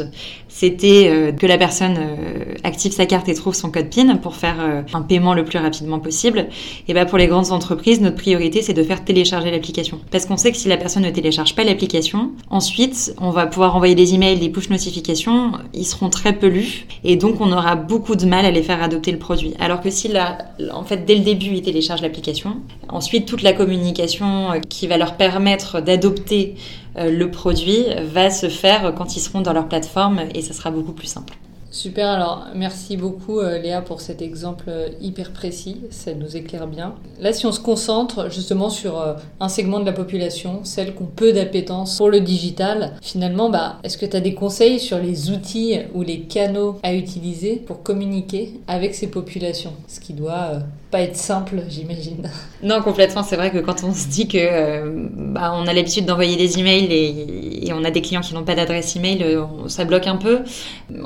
c'était 0.58 1.10
euh, 1.10 1.34
que 1.34 1.46
la 1.46 1.58
personne 1.58 1.98
euh, 1.98 2.54
active 2.64 2.94
sa 2.94 3.06
carte 3.06 3.28
et 3.28 3.34
trouve 3.34 3.54
son 3.54 3.72
code 3.72 3.90
PIN 3.90 4.16
pour 4.16 4.38
faire 4.38 4.56
euh, 4.62 4.84
un 4.94 5.02
paiement 5.02 5.34
le 5.34 5.44
plus 5.44 5.60
rapidement 5.60 6.00
possible. 6.00 6.48
Et 6.88 6.94
ben 6.94 7.06
pour 7.06 7.18
les 7.18 7.28
grandes 7.28 7.52
entreprises, 7.52 8.00
notre 8.00 8.16
priorité 8.16 8.62
c'est 8.62 8.74
de 8.74 8.82
faire 8.82 9.04
télécharger 9.04 9.52
l'application. 9.52 10.00
Parce 10.12 10.26
qu'on 10.26 10.38
sait 10.38 10.54
que 10.54 10.58
si 10.58 10.70
la 10.70 10.78
personne 10.78 11.04
ne 11.04 11.10
télécharge 11.10 11.56
pas 11.56 11.66
l'application, 11.66 12.32
ensuite 12.50 13.14
on 13.20 13.32
va 13.32 13.48
pouvoir 13.48 13.76
envoyer 13.76 13.96
des 13.96 14.14
emails, 14.14 14.40
des 14.40 14.48
push 14.48 14.70
notifications, 14.70 15.52
ils 15.74 15.84
seront 15.84 16.10
très 16.10 16.32
peu 16.32 16.48
lus 16.48 16.88
et 17.04 17.18
donc 17.18 17.42
on 17.42 17.52
aura 17.52 17.76
beaucoup 17.76 18.16
de 18.16 18.26
mal 18.26 18.46
à 18.46 18.52
les 18.52 18.64
faire 18.64 18.82
adopter 18.82 19.12
le 19.12 19.20
produit. 19.20 19.56
Alors 19.60 19.82
que 19.82 19.90
si 19.90 20.08
là, 20.08 20.38
en 20.72 20.86
fait 20.86 21.06
dès 21.06 21.16
le 21.16 21.22
début 21.26 21.48
ils 21.48 21.64
téléchargent 21.64 22.02
l'application, 22.02 22.62
ensuite 22.88 23.26
toute 23.26 23.42
la 23.42 23.52
communication 23.52 24.52
qui 24.70 24.88
va 24.88 24.96
leur 24.96 25.18
permettre 25.18 25.82
d'adopter 25.82 26.56
le 26.98 27.26
produit 27.30 27.86
va 28.12 28.30
se 28.30 28.48
faire 28.48 28.94
quand 28.96 29.16
ils 29.16 29.20
seront 29.20 29.42
dans 29.42 29.54
leur 29.54 29.68
plateforme 29.68 30.22
et 30.34 30.42
ça 30.42 30.54
sera 30.54 30.72
beaucoup 30.72 30.94
plus 30.94 31.08
simple. 31.08 31.38
Super, 31.76 32.08
alors 32.08 32.46
merci 32.56 32.96
beaucoup 32.96 33.42
euh, 33.42 33.58
Léa 33.58 33.82
pour 33.82 34.00
cet 34.00 34.22
exemple 34.22 34.64
euh, 34.70 34.88
hyper 35.02 35.34
précis, 35.34 35.82
ça 35.90 36.14
nous 36.14 36.38
éclaire 36.38 36.68
bien. 36.68 36.96
Là, 37.20 37.34
si 37.34 37.46
on 37.46 37.52
se 37.52 37.60
concentre 37.60 38.32
justement 38.32 38.70
sur 38.70 39.18
un 39.42 39.50
segment 39.50 39.82
de 39.82 39.86
la 39.86 39.92
population, 39.92 40.62
celle 40.64 40.96
qui 40.96 41.02
ont 41.02 41.10
peu 41.14 41.34
d'appétence 41.34 41.98
pour 41.98 42.10
le 42.10 42.22
digital, 42.22 42.94
finalement, 43.02 43.50
bah, 43.50 43.80
est-ce 43.84 43.98
que 43.98 44.06
tu 44.06 44.16
as 44.16 44.22
des 44.22 44.34
conseils 44.34 44.80
sur 44.80 45.00
les 45.00 45.32
outils 45.32 45.80
ou 45.94 46.02
les 46.02 46.22
canaux 46.22 46.80
à 46.82 46.94
utiliser 46.94 47.58
pour 47.58 47.84
communiquer 47.84 48.54
avec 48.70 48.96
ces 48.96 49.08
populations? 49.08 49.74
Ce 49.90 50.00
qui 50.00 50.14
doit 50.14 50.60
pas 50.92 51.02
être 51.02 51.16
simple, 51.16 51.64
j'imagine. 51.68 52.30
Non, 52.64 52.82
complètement. 52.82 53.24
C'est 53.24 53.36
vrai 53.36 53.52
que 53.52 53.58
quand 53.58 53.84
on 53.84 53.94
se 53.94 54.08
dit 54.08 54.28
que 54.28 54.38
euh, 54.40 55.08
bah, 55.12 55.54
on 55.56 55.68
a 55.68 55.74
l'habitude 55.74 56.06
d'envoyer 56.06 56.38
des 56.38 56.60
emails 56.60 56.86
et, 56.86 57.68
et, 57.68 57.74
on 57.74 57.84
a 57.84 57.92
des 57.92 58.02
clients 58.02 58.22
qui 58.22 58.34
n'ont 58.34 58.44
pas 58.44 58.56
d'adresse 58.56 58.96
email, 58.96 59.24
euh, 59.24 59.44
ça 59.68 59.84
bloque 59.84 60.08
un 60.08 60.16
peu. 60.16 60.40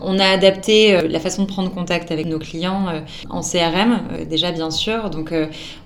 On 0.01 0.19
a 0.19 0.25
adapté 0.25 0.95
euh, 0.95 1.07
la 1.07 1.19
façon 1.19 1.43
de 1.43 1.47
prendre 1.47 1.71
contact 1.73 2.11
avec 2.11 2.25
nos 2.25 2.39
clients 2.39 2.87
en 3.29 3.41
CRM, 3.41 3.99
déjà 4.29 4.51
bien 4.51 4.69
sûr. 4.69 5.09
Donc, 5.09 5.33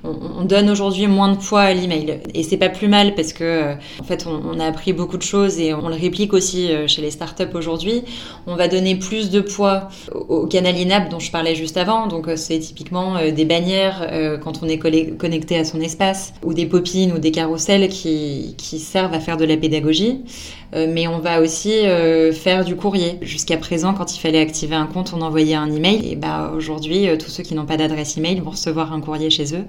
on, 0.04 0.16
on, 0.40 0.44
donne 0.44 0.70
aujourd'hui 0.70 1.08
moins 1.08 1.32
de 1.32 1.38
poids 1.38 1.62
à 1.62 1.74
l'email 1.74 2.20
et 2.34 2.44
c'est 2.44 2.58
pas 2.58 2.70
plus 2.70 2.88
mal 2.88 3.16
parce 3.16 3.32
que 3.32 3.74
en 4.00 4.04
fait, 4.04 4.26
on, 4.28 4.42
on, 4.56 4.60
a 4.60 4.66
appris 4.66 4.94
beaucoup 4.94 5.18
de 5.18 5.24
choses 5.24 5.60
et 5.60 5.74
on 5.74 5.88
le 5.88 5.96
réplique 5.96 6.34
aussi 6.34 6.70
chez 6.88 7.02
les 7.02 7.12
startups 7.12 7.54
aujourd'hui. 7.54 8.04
On 8.48 8.56
va 8.56 8.68
donner 8.68 8.96
plus 8.96 9.30
de 9.30 9.40
poids 9.40 9.88
au, 10.14 10.20
au 10.20 10.48
canal 10.48 10.76
INAP 10.78 11.10
dont 11.10 11.20
je 11.20 11.32
parlais 11.32 11.56
juste 11.56 11.78
avant. 11.78 12.08
Donc, 12.08 12.28
c'est 12.36 12.60
typiquement 12.60 13.16
des 13.32 13.46
bannières 13.46 13.83
euh, 14.02 14.38
quand 14.38 14.62
on 14.64 14.68
est 14.68 14.78
connecté 14.78 15.58
à 15.58 15.66
son 15.66 15.80
espace, 15.82 16.34
ou 16.44 16.54
des 16.54 16.66
popines 16.66 17.12
ou 17.12 17.20
des 17.20 17.32
carousels 17.32 17.90
qui, 17.90 18.56
servent 18.80 19.14
à 19.14 19.20
faire 19.20 19.38
de 19.38 19.46
la 19.46 19.58
pédagogie. 19.58 20.22
Euh, 20.76 20.88
mais 20.92 21.08
on 21.08 21.20
va 21.20 21.42
aussi 21.42 21.72
euh, 21.72 22.32
faire 22.32 22.66
du 22.66 22.76
courrier. 22.76 23.18
Jusqu'à 23.22 23.58
présent, 23.58 23.94
quand 23.94 24.16
il 24.16 24.20
fallait 24.20 24.40
activer 24.40 24.76
un 24.76 24.88
compte, 24.88 25.14
on 25.16 25.22
envoyait 25.22 25.56
un 25.56 25.72
email. 25.72 26.12
Et 26.12 26.16
bah 26.16 26.52
aujourd'hui, 26.56 27.08
tous 27.18 27.30
ceux 27.30 27.44
qui 27.44 27.54
n'ont 27.54 27.66
pas 27.66 27.78
d'adresse 27.78 28.18
email 28.18 28.40
vont 28.40 28.52
recevoir 28.52 28.94
un 28.94 29.02
courrier 29.02 29.30
chez 29.30 29.56
eux. 29.56 29.66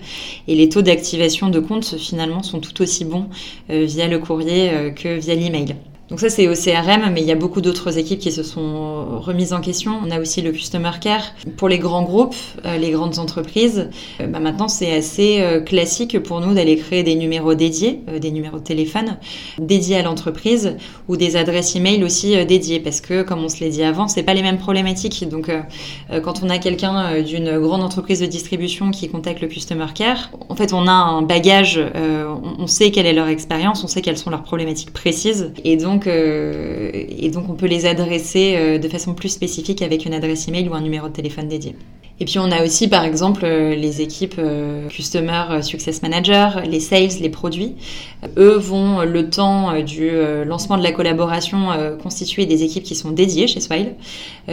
Et 0.48 0.54
les 0.54 0.68
taux 0.68 0.82
d'activation 0.82 1.50
de 1.50 1.60
compte 1.60 1.96
finalement 1.98 2.42
sont 2.42 2.60
tout 2.60 2.82
aussi 2.82 3.04
bons 3.04 3.26
via 3.68 4.08
le 4.08 4.18
courrier 4.18 4.92
que 4.96 5.18
via 5.18 5.34
l'email. 5.34 5.76
Donc 6.14 6.20
ça 6.20 6.30
c'est 6.30 6.46
au 6.46 6.54
CRM, 6.54 7.12
mais 7.12 7.22
il 7.22 7.26
y 7.26 7.32
a 7.32 7.34
beaucoup 7.34 7.60
d'autres 7.60 7.98
équipes 7.98 8.20
qui 8.20 8.30
se 8.30 8.44
sont 8.44 9.18
remises 9.18 9.52
en 9.52 9.60
question. 9.60 9.98
On 10.00 10.12
a 10.12 10.20
aussi 10.20 10.42
le 10.42 10.52
Customer 10.52 10.92
Care. 11.00 11.34
Pour 11.56 11.68
les 11.68 11.80
grands 11.80 12.04
groupes, 12.04 12.36
euh, 12.64 12.78
les 12.78 12.92
grandes 12.92 13.18
entreprises, 13.18 13.90
euh, 14.20 14.28
bah 14.28 14.38
maintenant 14.38 14.68
c'est 14.68 14.94
assez 14.94 15.40
euh, 15.40 15.60
classique 15.60 16.22
pour 16.22 16.40
nous 16.40 16.54
d'aller 16.54 16.76
créer 16.76 17.02
des 17.02 17.16
numéros 17.16 17.54
dédiés, 17.54 17.98
des 18.20 18.30
numéros 18.30 18.60
de 18.60 18.62
téléphone 18.62 19.16
dédiés 19.58 19.96
à 19.96 20.02
l'entreprise 20.02 20.76
ou 21.08 21.16
des 21.16 21.34
adresses 21.34 21.74
email 21.74 22.04
aussi 22.04 22.46
dédiées 22.46 22.78
parce 22.78 23.00
que 23.00 23.22
comme 23.22 23.42
on 23.42 23.48
se 23.48 23.64
l'a 23.64 23.68
dit 23.68 23.82
avant, 23.82 24.06
c'est 24.06 24.22
pas 24.22 24.34
les 24.34 24.42
mêmes 24.42 24.58
problématiques. 24.58 25.28
Donc 25.28 25.50
quand 26.22 26.44
on 26.44 26.48
a 26.48 26.58
quelqu'un 26.58 27.22
d'une 27.22 27.58
grande 27.58 27.82
entreprise 27.82 28.20
de 28.20 28.26
distribution 28.26 28.92
qui 28.92 29.08
contacte 29.08 29.40
le 29.40 29.48
Customer 29.48 29.86
Care, 29.92 30.30
en 30.48 30.54
fait 30.54 30.72
on 30.72 30.86
a 30.86 30.92
un 30.92 31.22
bagage, 31.22 31.80
on 31.96 32.68
sait 32.68 32.92
quelle 32.92 33.06
est 33.06 33.12
leur 33.12 33.26
expérience, 33.26 33.82
on 33.82 33.88
sait 33.88 34.00
quelles 34.00 34.18
sont 34.18 34.30
leurs 34.30 34.44
problématiques 34.44 34.92
précises 34.92 35.52
et 35.64 35.76
donc 35.76 36.03
euh, 36.06 36.90
et 36.92 37.30
donc 37.30 37.48
on 37.48 37.54
peut 37.54 37.66
les 37.66 37.86
adresser 37.86 38.56
euh, 38.56 38.78
de 38.78 38.88
façon 38.88 39.14
plus 39.14 39.28
spécifique 39.28 39.82
avec 39.82 40.04
une 40.04 40.14
adresse 40.14 40.48
email 40.48 40.68
ou 40.68 40.74
un 40.74 40.80
numéro 40.80 41.08
de 41.08 41.12
téléphone 41.12 41.48
dédié. 41.48 41.74
Et 42.20 42.26
puis 42.26 42.38
on 42.38 42.50
a 42.52 42.62
aussi 42.64 42.86
par 42.86 43.04
exemple 43.04 43.44
euh, 43.44 43.74
les 43.74 44.00
équipes 44.00 44.36
euh, 44.38 44.88
Customer 44.88 45.44
euh, 45.50 45.62
Success 45.62 46.00
Manager, 46.00 46.62
les 46.64 46.78
sales, 46.78 47.20
les 47.20 47.28
produits. 47.28 47.74
Eux 48.36 48.56
vont 48.56 49.02
le 49.02 49.28
temps 49.28 49.82
du 49.82 50.10
lancement 50.46 50.78
de 50.78 50.82
la 50.82 50.92
collaboration 50.92 51.68
constituer 52.02 52.46
des 52.46 52.62
équipes 52.62 52.82
qui 52.82 52.94
sont 52.94 53.10
dédiées 53.10 53.46
chez 53.46 53.60
Swile, 53.60 53.96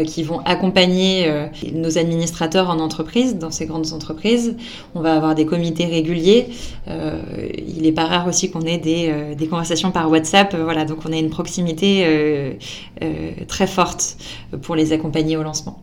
qui 0.06 0.24
vont 0.24 0.41
accompagner 0.41 1.32
nos 1.74 1.97
administrateurs 1.97 2.69
en 2.69 2.80
entreprise, 2.80 3.38
dans 3.38 3.50
ces 3.50 3.65
grandes 3.65 3.93
entreprises. 3.93 4.58
On 4.93 5.00
va 5.00 5.15
avoir 5.15 5.36
des 5.36 5.45
comités 5.45 5.86
réguliers. 5.86 6.47
Il 6.88 7.86
est 7.86 7.93
pas 7.93 8.08
rare 8.08 8.28
aussi 8.28 8.52
qu'on 8.52 8.62
ait 8.62 8.78
des, 8.78 9.36
des, 9.38 9.47
conversations 9.47 9.91
par 9.91 10.12
WhatsApp. 10.12 10.54
Voilà, 10.54 10.84
donc 10.84 11.00
on 11.08 11.13
a 11.13 11.17
une 11.17 11.30
proximité 11.30 12.58
très 13.47 13.67
forte 13.67 14.17
pour 14.63 14.76
les 14.76 14.91
accompagner 14.91 15.38
au 15.38 15.43
lancement 15.43 15.82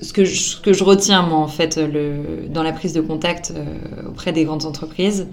ce 0.00 0.12
que, 0.12 0.24
je, 0.24 0.84
retiens, 0.84 1.22
moi, 1.22 1.38
en 1.38 1.48
fait, 1.48 1.76
le, 1.76 2.48
dans 2.48 2.62
la 2.62 2.72
prise 2.72 2.92
de 2.92 3.00
contact 3.00 3.52
euh, 3.54 4.08
auprès 4.08 4.32
des 4.32 4.44
grandes 4.44 4.64
entreprises, 4.64 5.26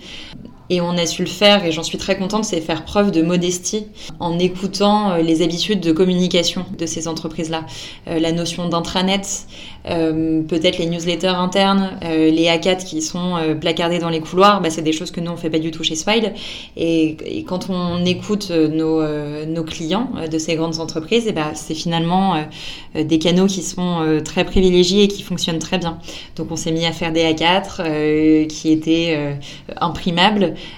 et 0.71 0.81
on 0.81 0.91
a 0.91 1.07
su 1.07 1.23
le 1.23 1.29
faire, 1.29 1.65
et 1.65 1.71
j'en 1.71 1.81
suis 1.81 1.97
très 1.97 2.15
contente, 2.15 2.45
c'est 2.45 2.61
faire 2.61 2.85
preuve 2.85 3.09
de 3.09 3.23
modestie 3.23 3.87
en 4.19 4.37
écoutant 4.37 5.11
euh, 5.11 5.21
les 5.21 5.41
habitudes 5.41 5.79
de 5.79 5.91
communication 5.91 6.63
de 6.77 6.85
ces 6.85 7.07
entreprises-là. 7.07 7.65
Euh, 8.07 8.19
la 8.19 8.31
notion 8.31 8.69
d'intranet, 8.69 9.47
peut-être 9.85 10.77
les 10.77 10.85
newsletters 10.85 11.27
internes, 11.27 11.97
les 12.03 12.45
A4 12.45 12.85
qui 12.85 13.01
sont 13.01 13.37
placardés 13.59 13.97
dans 13.97 14.09
les 14.09 14.19
couloirs, 14.19 14.61
bah, 14.61 14.69
c'est 14.69 14.83
des 14.83 14.91
choses 14.91 15.09
que 15.09 15.19
nous 15.19 15.31
on 15.31 15.37
fait 15.37 15.49
pas 15.49 15.57
du 15.57 15.71
tout 15.71 15.83
chez 15.83 15.95
Swile. 15.95 16.33
Et, 16.77 17.43
quand 17.47 17.69
on 17.69 18.05
écoute 18.05 18.51
nos, 18.51 19.01
nos 19.47 19.63
clients 19.63 20.11
de 20.29 20.37
ces 20.37 20.55
grandes 20.55 20.79
entreprises, 20.79 21.31
bah, 21.33 21.51
c'est 21.55 21.73
finalement 21.73 22.43
des 22.93 23.19
canaux 23.19 23.47
qui 23.47 23.63
sont 23.63 24.19
très 24.23 24.45
privilégiés 24.49 25.03
et 25.03 25.07
qui 25.07 25.23
fonctionnent 25.23 25.59
très 25.59 25.77
bien. 25.77 25.97
Donc 26.35 26.51
on 26.51 26.55
s'est 26.55 26.71
mis 26.71 26.85
à 26.85 26.91
faire 26.91 27.13
des 27.13 27.23
A4 27.23 28.47
qui 28.47 28.71
étaient 28.71 29.37
imprimables 29.79 30.09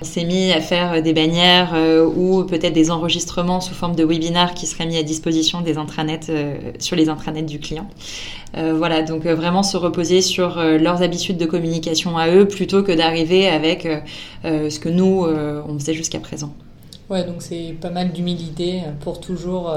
on 0.02 0.06
s'est 0.06 0.24
mis 0.24 0.52
à 0.52 0.62
faire 0.62 1.02
des 1.02 1.14
bannières 1.14 1.74
euh, 1.74 2.06
ou 2.06 2.44
peut-être 2.44 2.74
des 2.74 2.92
enregistrements 2.92 3.62
sous 3.62 3.74
forme 3.74 3.96
de 3.96 4.04
webinaires 4.04 4.54
qui 4.54 4.68
seraient 4.68 4.86
mis 4.86 4.98
à 4.98 5.04
disposition 5.04 5.62
des 5.62 5.78
intranets 5.78 6.30
euh, 6.30 6.56
sur 6.80 6.96
les 6.96 7.10
intranets 7.10 7.44
du 7.44 7.60
client. 7.60 7.88
Euh, 8.58 8.74
voilà, 8.76 9.02
donc 9.02 9.26
vraiment 9.26 9.64
se 9.64 9.78
reposer 9.78 10.22
sur 10.22 10.58
leurs 10.58 11.02
habitudes 11.02 11.38
de 11.38 11.46
communication 11.46 12.18
à 12.18 12.30
eux 12.30 12.48
plutôt 12.48 12.84
que 12.84 12.92
d'arriver 12.92 13.48
avec 13.48 13.88
ce 14.44 14.80
que 14.80 14.90
nous 14.90 15.26
on 15.26 15.80
faisait 15.80 15.94
jusqu'à 15.94 16.20
présent. 16.20 16.54
Ouais, 17.10 17.24
donc 17.24 17.38
c'est 17.40 17.76
pas 17.80 17.90
mal 17.90 18.12
d'humilité 18.12 18.82
pour 19.02 19.20
toujours 19.20 19.74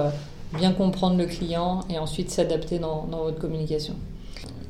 bien 0.57 0.73
comprendre 0.73 1.17
le 1.17 1.27
client 1.27 1.81
et 1.91 1.99
ensuite 1.99 2.31
s'adapter 2.31 2.79
dans, 2.79 3.07
votre 3.11 3.39
communication. 3.39 3.95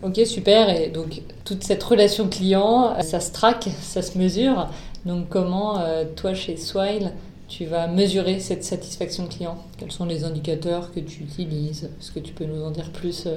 Ok, 0.03 0.21
super. 0.27 0.69
Et 0.69 0.89
donc, 0.89 1.23
toute 1.45 1.65
cette 1.65 1.83
relation 1.83 2.29
client, 2.29 2.95
ça 3.03 3.21
se 3.21 3.33
traque, 3.33 3.69
ça 3.81 4.03
se 4.03 4.19
mesure. 4.19 4.69
Donc 5.05 5.29
comment, 5.29 5.79
euh, 5.81 6.05
toi, 6.17 6.35
chez 6.35 6.57
Swile, 6.57 7.13
tu 7.49 7.67
vas 7.67 7.87
mesurer 7.87 8.41
cette 8.41 8.65
satisfaction 8.65 9.27
client? 9.27 9.59
Quels 9.79 9.93
sont 9.93 10.07
les 10.07 10.25
indicateurs 10.25 10.93
que 10.93 11.01
tu 11.01 11.23
utilises? 11.23 11.91
Est-ce 12.01 12.11
que 12.11 12.21
tu 12.21 12.33
peux 12.33 12.45
nous 12.45 12.63
en 12.63 12.71
dire 12.71 12.91
plus 12.91 13.27
euh, 13.27 13.37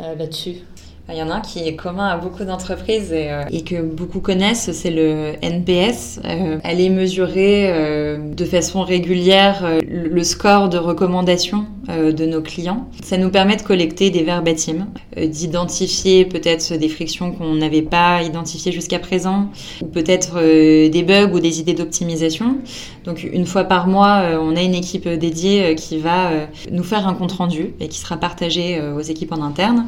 euh, 0.00 0.14
là-dessus? 0.14 0.62
Il 1.08 1.18
y 1.18 1.22
en 1.22 1.30
a 1.30 1.34
un 1.34 1.40
qui 1.40 1.66
est 1.66 1.74
commun 1.74 2.06
à 2.06 2.16
beaucoup 2.16 2.44
d'entreprises 2.44 3.12
et, 3.12 3.30
euh, 3.32 3.44
que 3.66 3.82
beaucoup 3.82 4.20
connaissent, 4.20 4.70
c'est 4.72 4.90
le 4.90 5.34
NPS. 5.42 6.20
Euh, 6.24 6.58
elle 6.62 6.80
est 6.80 6.88
mesurée 6.88 7.68
euh, 7.68 8.18
de 8.18 8.44
façon 8.44 8.82
régulière 8.82 9.64
euh, 9.64 9.80
le 9.88 10.22
score 10.22 10.68
de 10.68 10.78
recommandation 10.78 11.66
euh, 11.88 12.12
de 12.12 12.26
nos 12.26 12.40
clients. 12.40 12.88
Ça 13.02 13.16
nous 13.18 13.30
permet 13.30 13.56
de 13.56 13.62
collecter 13.62 14.10
des 14.10 14.22
verbatims, 14.22 14.86
d'identifier 15.16 16.26
peut-être 16.26 16.76
des 16.76 16.88
frictions 16.88 17.32
qu'on 17.32 17.54
n'avait 17.54 17.82
pas 17.82 18.22
identifiées 18.22 18.70
jusqu'à 18.70 19.00
présent, 19.00 19.50
ou 19.82 19.86
peut-être 19.86 20.40
des 20.40 21.02
bugs 21.02 21.32
ou 21.32 21.40
des 21.40 21.58
idées 21.58 21.74
d'optimisation. 21.74 22.58
Donc 23.04 23.24
une 23.24 23.46
fois 23.46 23.64
par 23.64 23.88
mois, 23.88 24.22
on 24.40 24.54
a 24.54 24.62
une 24.62 24.74
équipe 24.74 25.08
dédiée 25.08 25.74
qui 25.74 25.98
va 25.98 26.30
nous 26.70 26.84
faire 26.84 27.08
un 27.08 27.14
compte 27.14 27.32
rendu 27.32 27.74
et 27.80 27.88
qui 27.88 27.98
sera 27.98 28.16
partagé 28.16 28.80
aux 28.80 29.00
équipes 29.00 29.32
en 29.32 29.42
interne 29.42 29.86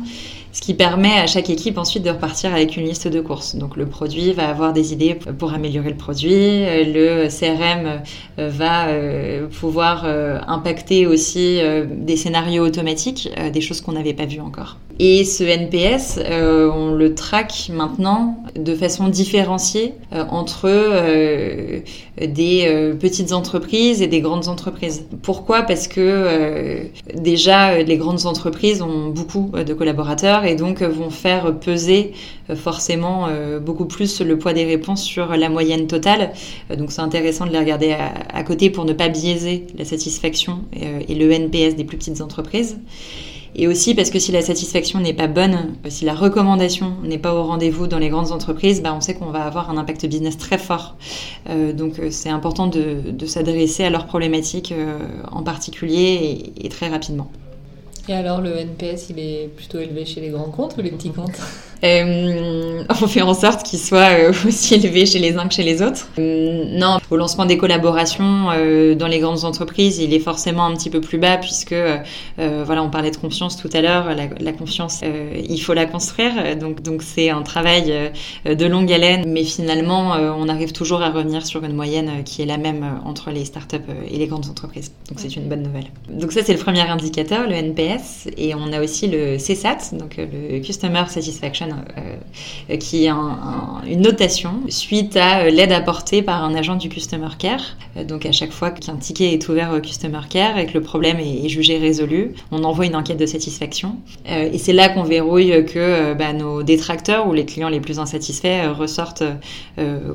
ce 0.53 0.61
qui 0.61 0.75
permet 0.75 1.19
à 1.19 1.27
chaque 1.27 1.49
équipe 1.49 1.79
ensuite 1.79 2.03
de 2.03 2.11
repartir 2.11 2.53
avec 2.53 2.77
une 2.77 2.85
liste 2.85 3.09
de 3.09 3.21
courses. 3.21 3.57
Donc 3.57 3.77
le 3.77 3.87
produit 3.87 4.33
va 4.33 4.49
avoir 4.49 4.75
des 4.75 4.93
idées 4.93 5.15
pour 5.15 5.55
améliorer 5.55 5.89
le 5.89 5.97
produit, 5.97 6.31
le 6.31 7.29
CRM 7.29 8.03
euh, 8.39 8.49
va 8.49 8.89
euh, 8.89 9.49
pouvoir 9.49 10.03
euh, 10.05 10.39
impacter 10.47 11.07
aussi 11.07 11.61
des 11.91 12.17
scénarios 12.17 12.65
automatiques, 12.65 13.31
des 13.53 13.61
choses 13.61 13.81
qu'on 13.81 13.93
n'avait 13.93 14.15
pas 14.15 14.27
vues 14.27 14.41
encore. 14.41 14.77
Et 15.05 15.25
ce 15.25 15.43
NPS, 15.43 16.21
on 16.31 16.93
le 16.93 17.15
traque 17.17 17.71
maintenant 17.73 18.45
de 18.55 18.73
façon 18.77 19.09
différenciée 19.09 19.95
entre 20.13 20.69
des 22.21 22.95
petites 23.01 23.33
entreprises 23.33 24.01
et 24.01 24.07
des 24.07 24.21
grandes 24.21 24.47
entreprises. 24.47 25.05
Pourquoi? 25.23 25.63
Parce 25.63 25.89
que 25.89 26.87
déjà 27.15 27.83
les 27.83 27.97
grandes 27.97 28.27
entreprises 28.27 28.81
ont 28.81 29.09
beaucoup 29.09 29.51
de 29.53 29.75
collaborateurs 29.75 30.45
et 30.45 30.55
donc 30.55 30.83
euh, 30.83 30.89
vont 30.89 31.11
faire 31.11 31.59
peser 31.59 32.13
euh, 32.51 32.57
forcément 32.57 33.27
euh, 33.29 33.59
beaucoup 33.59 33.87
plus 33.87 34.21
le 34.21 34.39
poids 34.39 34.53
des 34.53 34.65
réponses 34.65 35.03
sur 35.03 35.37
la 35.37 35.49
moyenne 35.49 35.87
totale. 35.87 36.33
Donc 36.77 36.93
c'est 36.93 37.01
intéressant 37.01 37.47
de 37.47 37.53
les 37.53 37.59
regarder 37.59 37.93
à, 37.93 38.43
côté 38.45 38.71
pour 38.71 38.85
ne 38.85 38.93
pas 38.93 39.09
biaiser 39.09 39.67
la 39.77 39.85
satisfaction 39.85 40.61
et 40.73 41.15
le 41.15 41.31
NPS 41.31 41.77
des 41.77 41.85
plus 41.85 41.97
petites 41.97 42.21
entreprises. 42.21 42.79
Et 43.55 43.69
aussi 43.69 43.95
parce 43.95 44.11
que 44.11 44.19
si 44.19 44.33
la 44.33 44.41
satisfaction 44.41 45.01
n'est 45.01 45.13
pas 45.13 45.27
bonne, 45.27 45.75
si 45.89 46.05
la 46.05 46.15
recommandation 46.15 46.95
n'est 47.03 47.19
pas 47.19 47.35
au 47.35 47.43
rendez-vous 47.43 47.87
dans 47.87 47.99
les 47.99 48.09
grandes 48.09 48.33
entreprises, 48.33 48.83
bah, 48.83 48.95
on 48.97 49.01
sait 49.01 49.15
qu'on 49.15 49.31
va 49.31 49.45
avoir 49.45 49.71
un 49.71 49.77
impact 49.77 50.07
business 50.07 50.39
très 50.39 50.59
fort. 50.59 50.97
donc 51.75 52.01
c'est 52.11 52.31
important 52.31 52.67
de, 52.67 53.27
s'adresser 53.27 53.85
à 53.85 53.91
leurs 53.91 54.07
problématiques 54.07 54.75
en 55.31 55.43
particulier 55.43 56.53
et 56.57 56.69
très 56.69 56.89
rapidement. 56.89 57.31
Et 58.09 58.15
alors, 58.15 58.41
le 58.41 58.57
NPS, 58.57 59.11
il 59.11 59.21
est 59.21 59.49
plutôt 59.55 59.79
élevé 59.79 60.05
chez 60.05 60.21
les 60.21 60.31
grands 60.31 60.51
comptes 60.51 60.77
ou 60.77 60.83
les 60.83 60.91
petits 60.91 61.11
comptes? 61.11 61.39
Euh, 61.85 62.85
On 63.03 63.07
fait 63.07 63.23
en 63.23 63.35
sorte 63.35 63.65
qu'il 63.65 63.79
soit 63.79 64.11
euh, 64.11 64.33
aussi 64.47 64.75
élevé 64.75 65.07
chez 65.07 65.19
les 65.19 65.37
uns 65.37 65.49
que 65.49 65.55
chez 65.55 65.63
les 65.63 65.83
autres. 65.83 66.09
Euh, 66.19 66.65
non, 66.69 66.99
au 67.11 67.17
lancement 67.17 67.45
des 67.45 67.59
collaborations 67.59 68.23
dans 68.97 69.07
les 69.07 69.19
grandes 69.19 69.45
entreprises, 69.45 69.99
il 69.99 70.13
est 70.15 70.21
forcément 70.21 70.67
un 70.67 70.75
petit 70.75 70.91
peu 70.91 71.01
plus 71.01 71.19
bas 71.19 71.37
puisque, 71.39 71.75
voilà, 72.37 72.83
on 72.83 72.91
parlait 72.91 73.11
de 73.11 73.17
confiance 73.17 73.57
tout 73.57 73.71
à 73.73 73.81
l'heure. 73.81 74.15
La, 74.41 74.53
confiance, 74.53 75.01
il 75.03 75.59
faut 75.59 75.75
la 75.75 75.87
construire. 75.87 76.57
Donc, 76.57 76.83
donc 76.83 77.03
c'est 77.03 77.31
un 77.31 77.43
travail 77.43 77.93
de 78.45 78.67
longue 78.67 78.93
haleine, 78.93 79.25
mais 79.27 79.45
finalement, 79.45 80.13
on 80.13 80.49
arrive 80.49 80.73
toujours 80.73 81.03
à 81.03 81.11
revenir 81.11 81.47
sur 81.47 81.65
une 81.65 81.75
moyenne 81.75 82.25
qui 82.25 82.43
est 82.43 82.47
la 82.47 82.59
même 82.59 83.01
entre 83.05 83.31
les 83.31 83.45
startups 83.45 83.77
et 84.11 84.19
les 84.19 84.27
grandes 84.27 84.47
entreprises. 84.47 84.93
Donc, 85.09 85.21
c'est 85.21 85.35
une 85.37 85.49
bonne 85.49 85.63
nouvelle. 85.63 85.87
Donc, 86.11 86.33
ça, 86.33 86.43
c'est 86.45 86.55
le 86.55 86.61
premier 86.61 86.83
indicateur, 86.83 87.47
le 87.49 87.55
NPS 87.55 88.29
et 88.37 88.55
on 88.55 88.73
a 88.73 88.81
aussi 88.81 89.09
le 89.09 89.37
CSAT, 89.37 89.97
donc 89.97 90.17
le 90.19 90.61
Customer 90.61 91.05
Satisfaction, 91.09 91.72
euh, 91.97 92.77
qui 92.77 93.07
est 93.07 93.11
une 93.11 94.01
notation 94.01 94.61
suite 94.69 95.17
à 95.17 95.41
euh, 95.41 95.51
l'aide 95.51 95.73
apportée 95.73 96.23
par 96.23 96.45
un 96.45 96.55
agent 96.55 96.77
du 96.77 96.89
Customer 96.89 97.29
Care. 97.39 97.77
donc 98.07 98.27
à 98.27 98.33
chaque 98.33 98.53
fois 98.53 98.71
qu'un 98.71 98.97
ticket 98.97 99.33
est 99.33 99.49
ouvert 99.49 99.73
au 99.77 99.81
Customer 99.81 100.21
Care 100.29 100.59
et 100.59 100.67
que 100.67 100.75
le 100.75 100.83
problème 100.83 101.19
est, 101.19 101.49
jugé 101.49 101.79
résolu, 101.79 102.35
on 102.51 102.65
envoie 102.65 102.87
une 102.87 102.97
enquête 102.97 103.19
de 103.19 103.27
satisfaction. 103.27 103.97
et 104.27 104.57
c'est 104.59 104.73
là 104.73 104.89
qu'on 104.89 105.03
verrouille 105.03 105.65
que 105.67 106.15
bah, 106.15 106.33
nos 106.33 106.63
détracteurs 106.63 107.27
ou 107.29 107.33
les 107.33 107.45
clients 107.45 107.69
les 107.69 107.81
plus 107.81 107.99
insatisfaits 107.99 108.73
ressortent 108.73 109.25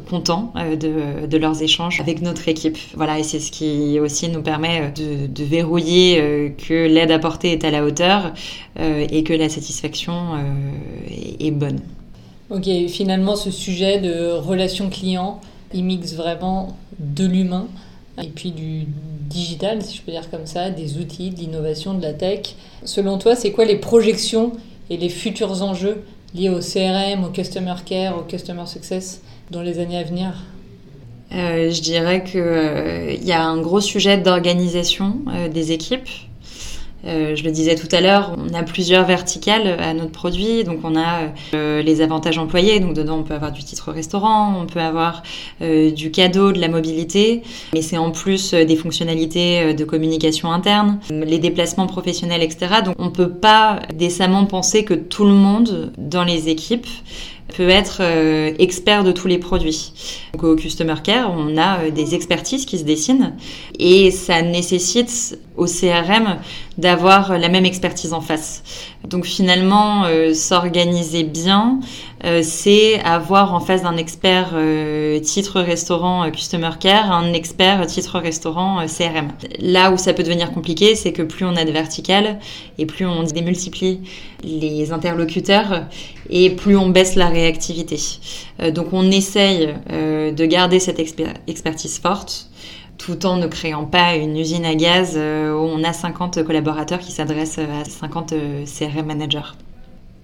contents 0.10 0.54
de, 0.80 1.38
leurs 1.38 1.62
échanges 1.62 2.00
avec 2.00 2.22
notre 2.22 2.48
équipe. 2.48 2.78
Voilà, 2.96 3.20
et 3.20 3.24
c'est 3.24 3.40
ce 3.40 3.52
qui 3.52 4.00
aussi 4.00 4.30
nous 4.30 4.42
permet 4.42 4.92
de, 4.96 5.28
de 5.28 5.44
verrouiller 5.44 6.56
que 6.68 6.88
l'aide 6.88 7.12
apportée 7.12 7.52
est 7.52 7.64
à 7.64 7.72
la 7.72 7.84
hauteur 7.84 8.34
euh, 8.80 9.08
et 9.10 9.24
que 9.24 9.34
la 9.34 9.50
satisfaction 9.50 10.36
euh, 10.36 11.47
est, 11.48 11.52
bonne. 11.52 11.80
Ok, 12.50 12.70
finalement, 12.88 13.36
ce 13.36 13.52
sujet 13.52 14.00
de 14.00 14.32
relation 14.32 14.90
client, 14.90 15.42
il 15.74 15.84
mixe 15.84 16.14
vraiment 16.14 16.78
de 17.00 17.26
l'humain 17.26 17.68
et 18.24 18.30
puis 18.30 18.52
du 18.52 18.86
digital, 19.30 19.82
si 19.82 19.98
je 19.98 20.02
peux 20.02 20.12
dire 20.12 20.30
comme 20.32 20.46
ça, 20.46 20.70
des 20.70 20.98
outils, 20.98 21.30
de 21.30 21.40
l'innovation, 21.40 21.94
de 21.94 22.02
la 22.02 22.14
tech. 22.14 22.56
Selon 22.84 23.18
toi, 23.18 23.36
c'est 23.36 23.52
quoi 23.52 23.66
les 23.66 23.76
projections 23.76 24.54
et 24.90 24.98
les 24.98 25.10
futurs 25.10 25.62
enjeux 25.62 26.04
liés 26.34 26.50
au 26.50 26.60
CRM, 26.60 27.26
au 27.26 27.30
Customer 27.30 27.76
Care, 27.86 28.18
au 28.18 28.22
Customer 28.22 28.66
Success 28.66 29.22
dans 29.52 29.62
les 29.62 29.80
années 29.80 29.98
à 29.98 30.04
venir? 30.04 30.34
Euh, 31.34 31.70
Je 31.70 31.82
dirais 31.82 32.24
qu'il 32.24 33.28
y 33.28 33.32
a 33.34 33.44
un 33.44 33.62
gros 33.62 33.82
sujet 33.82 34.18
d'organisation 34.18 35.18
des 35.54 35.74
équipes. 35.74 36.08
Euh, 37.06 37.36
je 37.36 37.44
le 37.44 37.52
disais 37.52 37.76
tout 37.76 37.88
à 37.92 38.02
l'heure, 38.02 38.36
on 38.38 38.54
a 38.54 38.64
plusieurs 38.64 39.06
verticales 39.06 39.68
à 39.80 39.94
notre 39.94 40.12
produit. 40.12 40.64
Donc 40.64 40.80
on 40.84 40.96
a 40.96 41.32
euh, 41.54 41.82
les 41.82 42.02
avantages 42.02 42.38
employés, 42.38 42.80
donc 42.80 42.94
dedans 42.94 43.18
on 43.20 43.24
peut 43.24 43.34
avoir 43.34 43.52
du 43.52 43.64
titre 43.64 43.92
restaurant, 43.92 44.60
on 44.62 44.66
peut 44.66 44.80
avoir 44.80 45.24
euh, 45.62 45.92
du 45.92 46.12
cadeau, 46.12 46.52
de 46.52 46.60
la 46.60 46.68
mobilité, 46.68 47.44
mais 47.74 47.82
c'est 47.82 47.98
en 47.98 48.12
plus 48.12 48.54
des 48.54 48.76
fonctionnalités 48.76 49.74
de 49.74 49.86
communication 49.86 50.52
interne, 50.52 51.00
les 51.10 51.40
déplacements 51.40 51.88
professionnels, 51.88 52.42
etc. 52.42 52.82
Donc 52.84 52.96
on 53.00 53.10
peut 53.10 53.30
pas 53.30 53.80
décemment 53.94 54.46
penser 54.46 54.84
que 54.84 54.94
tout 54.94 55.26
le 55.26 55.34
monde 55.34 55.92
dans 55.98 56.24
les 56.24 56.50
équipes 56.50 56.88
peut 57.56 57.70
être 57.70 58.00
euh, 58.02 58.54
expert 58.60 59.04
de 59.04 59.12
tous 59.12 59.28
les 59.28 59.38
produits. 59.38 59.94
Donc, 60.34 60.44
au 60.44 60.56
Customer 60.56 60.96
Care, 61.04 61.32
on 61.36 61.58
a 61.58 61.80
euh, 61.80 61.92
des 61.92 62.16
expertises 62.16 62.66
qui 62.66 62.78
se 62.78 62.84
dessinent 62.84 63.36
et 63.80 64.12
ça 64.12 64.42
nécessite 64.42 65.40
au 65.56 65.66
CRM 65.66 66.38
d'avoir 66.78 67.38
la 67.38 67.50
même 67.50 67.66
expertise 67.66 68.14
en 68.14 68.22
face. 68.22 68.64
Donc 69.04 69.26
finalement, 69.26 70.04
euh, 70.06 70.34
s'organiser 70.34 71.24
bien, 71.24 71.80
euh, 72.26 72.42
c'est 72.44 73.00
avoir 73.02 73.54
en 73.54 73.60
face 73.60 73.84
d'un 73.84 73.96
expert 73.96 74.52
euh, 74.54 75.20
titre 75.20 75.62
restaurant 75.62 76.30
Customer 76.32 76.72
Care 76.80 77.12
un 77.12 77.32
expert 77.34 77.86
titre 77.88 78.20
restaurant 78.20 78.86
CRM. 78.88 79.30
Là 79.60 79.92
où 79.92 79.98
ça 79.98 80.14
peut 80.14 80.24
devenir 80.24 80.52
compliqué, 80.52 80.96
c'est 80.96 81.14
que 81.14 81.22
plus 81.22 81.46
on 81.46 81.56
a 81.56 81.64
de 81.64 81.72
verticales 81.72 82.40
et 82.78 82.86
plus 82.86 83.06
on 83.06 83.24
démultiplie 83.24 84.02
les 84.44 84.92
interlocuteurs 84.92 85.86
et 86.30 86.50
plus 86.50 86.76
on 86.76 86.90
baisse 86.90 87.16
la 87.16 87.28
réactivité. 87.28 88.00
donc 88.74 88.88
on 88.92 89.10
essaye 89.10 89.74
de 89.90 90.46
garder 90.46 90.80
cette 90.80 91.00
expertise 91.00 92.00
forte 92.00 92.50
tout 92.98 93.26
en 93.26 93.38
ne 93.38 93.48
créant 93.48 93.86
pas 93.86 94.16
une 94.16 94.38
usine 94.38 94.66
à 94.66 94.76
gaz 94.76 95.14
euh, 95.16 95.54
où 95.54 95.60
on 95.60 95.84
a 95.84 95.94
50 95.94 96.44
collaborateurs 96.44 97.00
qui 97.00 97.12
s'adressent 97.12 97.60
à 97.60 97.86
50 97.86 98.34
euh, 98.34 98.66
CRM 98.66 99.06
managers. 99.06 99.54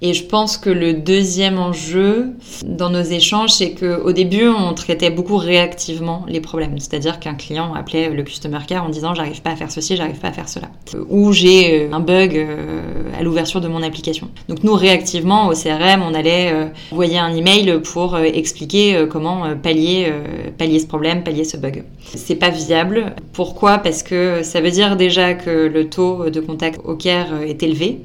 Et 0.02 0.14
je 0.14 0.26
pense 0.26 0.58
que 0.58 0.70
le 0.70 0.94
deuxième 0.94 1.58
enjeu 1.58 2.34
dans 2.66 2.90
nos 2.90 3.02
échanges, 3.02 3.52
c'est 3.52 3.72
qu'au 3.72 4.12
début, 4.12 4.50
on 4.50 4.74
traitait 4.74 5.10
beaucoup 5.10 5.38
réactivement 5.38 6.26
les 6.28 6.42
problèmes. 6.42 6.78
C'est-à-dire 6.78 7.22
qu'un 7.22 7.36
client 7.36 7.74
appelait 7.74 8.10
le 8.10 8.24
customer 8.24 8.60
care 8.68 8.84
en 8.84 8.90
disant 8.90 9.14
j'arrive 9.14 9.42
pas 9.42 9.52
à 9.52 9.56
faire 9.56 9.72
ceci, 9.72 9.96
j'arrive 9.96 10.20
pas 10.20 10.28
à 10.28 10.32
faire 10.34 10.50
cela. 10.50 10.68
Ou 11.10 11.32
j'ai 11.32 11.84
euh, 11.84 11.94
un 11.94 12.02
bug 12.02 12.36
euh, 12.36 12.82
à 13.18 13.24
l'ouverture 13.24 13.62
de 13.62 13.70
mon 13.70 13.82
application. 13.82 14.30
Donc 14.50 14.64
nous, 14.64 14.74
réactivement, 14.74 15.48
au 15.48 15.54
CRM, 15.54 16.02
on 16.02 16.14
allait 16.14 16.52
euh, 16.52 16.66
envoyer 16.92 17.20
un 17.20 17.34
email 17.34 17.80
pour 17.84 18.18
expliquer 18.18 19.06
comment 19.10 19.56
pallier, 19.56 20.12
pallier 20.58 20.80
ce 20.80 20.88
problème, 20.88 21.24
pallier 21.24 21.44
ce 21.44 21.58
bug. 21.58 21.84
C'est 22.14 22.36
pas 22.36 22.50
viable. 22.50 23.16
Pourquoi? 23.32 23.78
Parce 23.78 24.04
que 24.04 24.44
ça 24.44 24.60
veut 24.60 24.72
dire 24.72 24.98
déjà 24.98 25.34
que 25.34 25.50
le 25.50 25.90
taux 25.90 26.30
de 26.30 26.40
contact 26.40 26.82
au 26.84 26.96
care 26.96 27.42
est 27.42 27.64
élevé, 27.64 28.02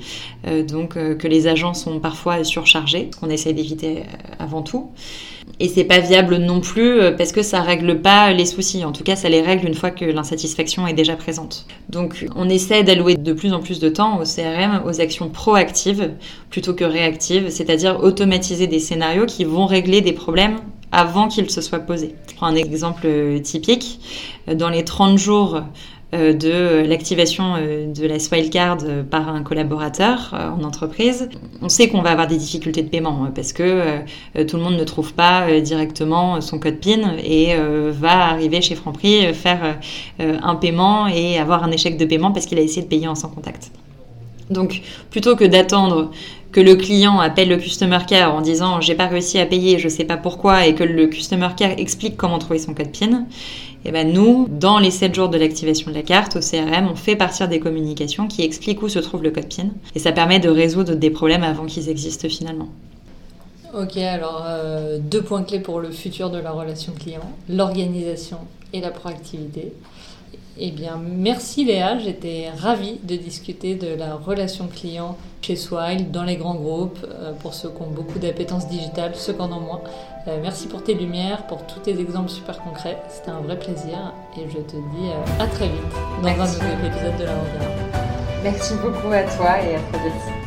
donc 0.69 0.95
que 0.95 1.27
les 1.27 1.47
agents 1.47 1.75
sont 1.79 2.01
parfois 2.01 2.45
surchargés, 2.45 3.09
ce 3.13 3.19
qu'on 3.19 3.31
essaie 3.31 3.53
d'éviter 3.53 3.99
euh, 3.99 4.35
avant 4.39 4.63
tout. 4.63 4.91
Et 5.61 5.69
c'est 5.69 5.85
pas 5.85 6.01
viable 6.01 6.37
non 6.37 6.61
plus 6.61 7.01
euh, 7.01 7.13
parce 7.13 7.33
que 7.33 7.43
ça 7.43 7.63
règle 7.63 8.01
pas 8.03 8.33
les 8.33 8.45
soucis. 8.45 8.85
En 8.85 8.93
tout 8.93 9.05
cas, 9.05 9.17
ça 9.17 9.29
les 9.29 9.41
règle 9.41 9.67
une 9.67 9.75
fois 9.75 9.91
que 9.91 10.05
l'insatisfaction 10.05 10.87
est 10.87 10.93
déjà 10.93 11.17
présente. 11.17 11.67
Donc, 11.89 12.27
on 12.37 12.49
essaie 12.49 12.83
d'allouer 12.83 13.17
de 13.17 13.33
plus 13.33 13.53
en 13.53 13.61
plus 13.61 13.81
de 13.81 13.89
temps 13.89 14.21
au 14.21 14.25
CRM, 14.25 14.83
aux 14.85 15.01
actions 15.01 15.31
proactives 15.31 16.11
plutôt 16.51 16.75
que 16.75 16.85
réactives, 16.85 17.49
c'est-à-dire 17.49 18.01
automatiser 18.03 18.67
des 18.67 18.81
scénarios 18.81 19.27
qui 19.27 19.45
vont 19.45 19.67
régler 19.67 20.01
des 20.01 20.13
problèmes 20.13 20.59
avant 20.93 21.29
qu'ils 21.29 21.51
se 21.51 21.61
soient 21.61 21.79
posés. 21.79 22.15
Je 22.31 22.35
prends 22.35 22.47
un 22.47 22.55
exemple 22.55 23.07
typique. 23.43 24.01
Dans 24.47 24.71
les 24.71 24.85
30 24.85 25.19
jours 25.19 25.57
euh, 25.57 25.61
de 26.13 26.87
l'activation 26.87 27.55
de 27.57 28.07
la 28.07 28.19
Swile 28.19 28.49
Card 28.49 28.79
par 29.11 29.29
un 29.29 29.43
collaborateur 29.43 30.35
en 30.59 30.65
entreprise, 30.65 31.29
on 31.61 31.69
sait 31.69 31.89
qu'on 31.89 32.01
va 32.01 32.11
avoir 32.11 32.27
des 32.27 32.39
difficultés 32.39 32.83
de 32.83 32.89
paiement 32.89 33.25
hein, 33.25 33.33
parce 33.35 33.53
que 33.53 33.99
tout 34.45 34.57
le 34.57 34.63
monde 34.63 34.77
ne 34.77 34.85
trouve 34.85 35.13
pas 35.13 35.61
directement 35.61 36.41
son 36.41 36.59
code 36.59 36.77
PIN 36.77 37.17
et 37.23 37.55
va 37.91 38.29
arriver 38.29 38.63
chez 38.63 38.75
Franprix 38.75 39.35
faire 39.35 39.79
un 40.19 40.55
paiement 40.55 41.09
et 41.09 41.39
avoir 41.39 41.63
un 41.63 41.71
échec 41.71 41.99
de 41.99 42.07
paiement 42.07 42.33
parce 42.33 42.47
qu'il 42.47 42.59
a 42.59 42.63
essayé 42.63 42.83
de 42.83 42.89
payer 42.89 43.07
en 43.07 43.15
sans 43.15 43.29
contact. 43.29 43.71
Donc 44.51 44.81
plutôt 45.11 45.37
que 45.37 45.45
d'attendre 45.45 46.11
que 46.53 46.61
le 46.61 46.77
client 46.77 47.21
appelle 47.21 47.49
le 47.49 47.57
customer 47.57 47.99
care 48.07 48.35
en 48.35 48.41
disant 48.41 48.81
j'ai 48.81 48.95
pas 48.95 49.07
réussi 49.07 49.39
à 49.39 49.47
payer, 49.47 49.79
je 49.79 49.89
sais 49.89 50.05
pas 50.05 50.17
pourquoi, 50.17 50.67
et 50.67 50.75
que 50.75 50.85
le 50.85 51.07
customer 51.07 51.49
care 51.57 51.79
explique 51.79 52.17
comment 52.17 52.39
trouver 52.39 52.59
son 52.59 52.75
code 52.75 52.91
PIN, 52.91 53.27
et 53.85 53.91
eh 53.91 53.93
ben 53.93 54.13
nous, 54.13 54.49
dans 54.51 54.79
les 54.79 54.91
7 54.91 55.15
jours 55.15 55.29
de 55.29 55.39
l'activation 55.39 55.91
de 55.91 55.97
la 55.97 56.03
carte, 56.03 56.37
au 56.37 56.41
CRM, 56.41 56.89
on 56.91 56.97
fait 56.97 57.15
partir 57.15 57.49
des 57.49 57.61
communications 57.61 58.27
qui 58.27 58.43
expliquent 58.43 58.83
où 58.83 58.89
se 58.89 58.99
trouve 58.99 59.23
le 59.23 59.31
code 59.31 59.55
PIN, 59.55 59.69
et 59.95 59.99
ça 59.99 60.13
permet 60.13 60.41
de 60.41 60.49
résoudre 60.49 60.95
des 60.95 61.11
problèmes 61.11 61.45
avant 61.45 61.67
qu'ils 61.67 61.89
existent 61.89 62.29
finalement. 62.29 62.69
Ok, 63.75 63.99
alors 63.99 64.45
euh, 64.47 64.99
deux 64.99 65.23
points 65.23 65.43
clés 65.43 65.61
pour 65.61 65.79
le 65.79 65.91
futur 65.91 66.31
de 66.31 66.39
la 66.39 66.51
relation 66.51 66.93
client, 66.93 67.31
l'organisation 67.49 68.39
et 68.73 68.81
la 68.81 68.91
proactivité. 68.91 69.73
Eh 70.61 70.73
bien, 70.73 71.01
merci 71.01 71.65
Léa, 71.65 71.99
j'étais 71.99 72.51
ravie 72.51 72.99
de 73.05 73.15
discuter 73.15 73.77
de 73.77 73.95
la 73.95 74.17
relation 74.17 74.67
client 74.67 75.17
chez 75.41 75.55
Swile, 75.55 76.11
dans 76.11 76.25
les 76.25 76.37
grands 76.37 76.57
groupes, 76.57 76.99
euh, 77.09 77.33
pour 77.33 77.55
ceux 77.55 77.69
qui 77.69 77.81
ont 77.81 77.91
beaucoup 77.91 78.19
d'appétence 78.19 78.67
digitale, 78.67 79.13
ceux 79.15 79.35
qui 79.35 79.41
en 79.41 79.53
ont 79.53 79.61
moins. 79.61 79.81
Euh, 80.27 80.39
merci 80.43 80.67
pour 80.67 80.83
tes 80.83 80.95
lumières, 80.95 81.47
pour 81.47 81.65
tous 81.65 81.79
tes 81.79 82.01
exemples 82.01 82.31
super 82.31 82.59
concrets. 82.59 82.99
C'était 83.09 83.31
un 83.31 83.41
vrai 83.41 83.57
plaisir 83.57 84.13
et 84.37 84.49
je 84.49 84.59
te 84.59 84.77
dis 84.77 85.09
euh, 85.09 85.43
à 85.43 85.47
très 85.47 85.69
vite 85.69 85.81
dans 86.23 86.29
un 86.29 86.53
nouvel 86.53 86.87
épisode 86.87 87.17
de 87.19 87.25
La 87.25 87.35
Regard. 87.35 88.03
Merci 88.43 88.75
beaucoup 88.83 89.13
à 89.13 89.23
toi 89.23 89.63
et 89.63 89.77
à 89.77 89.81
très 89.93 90.11
vite. 90.11 90.38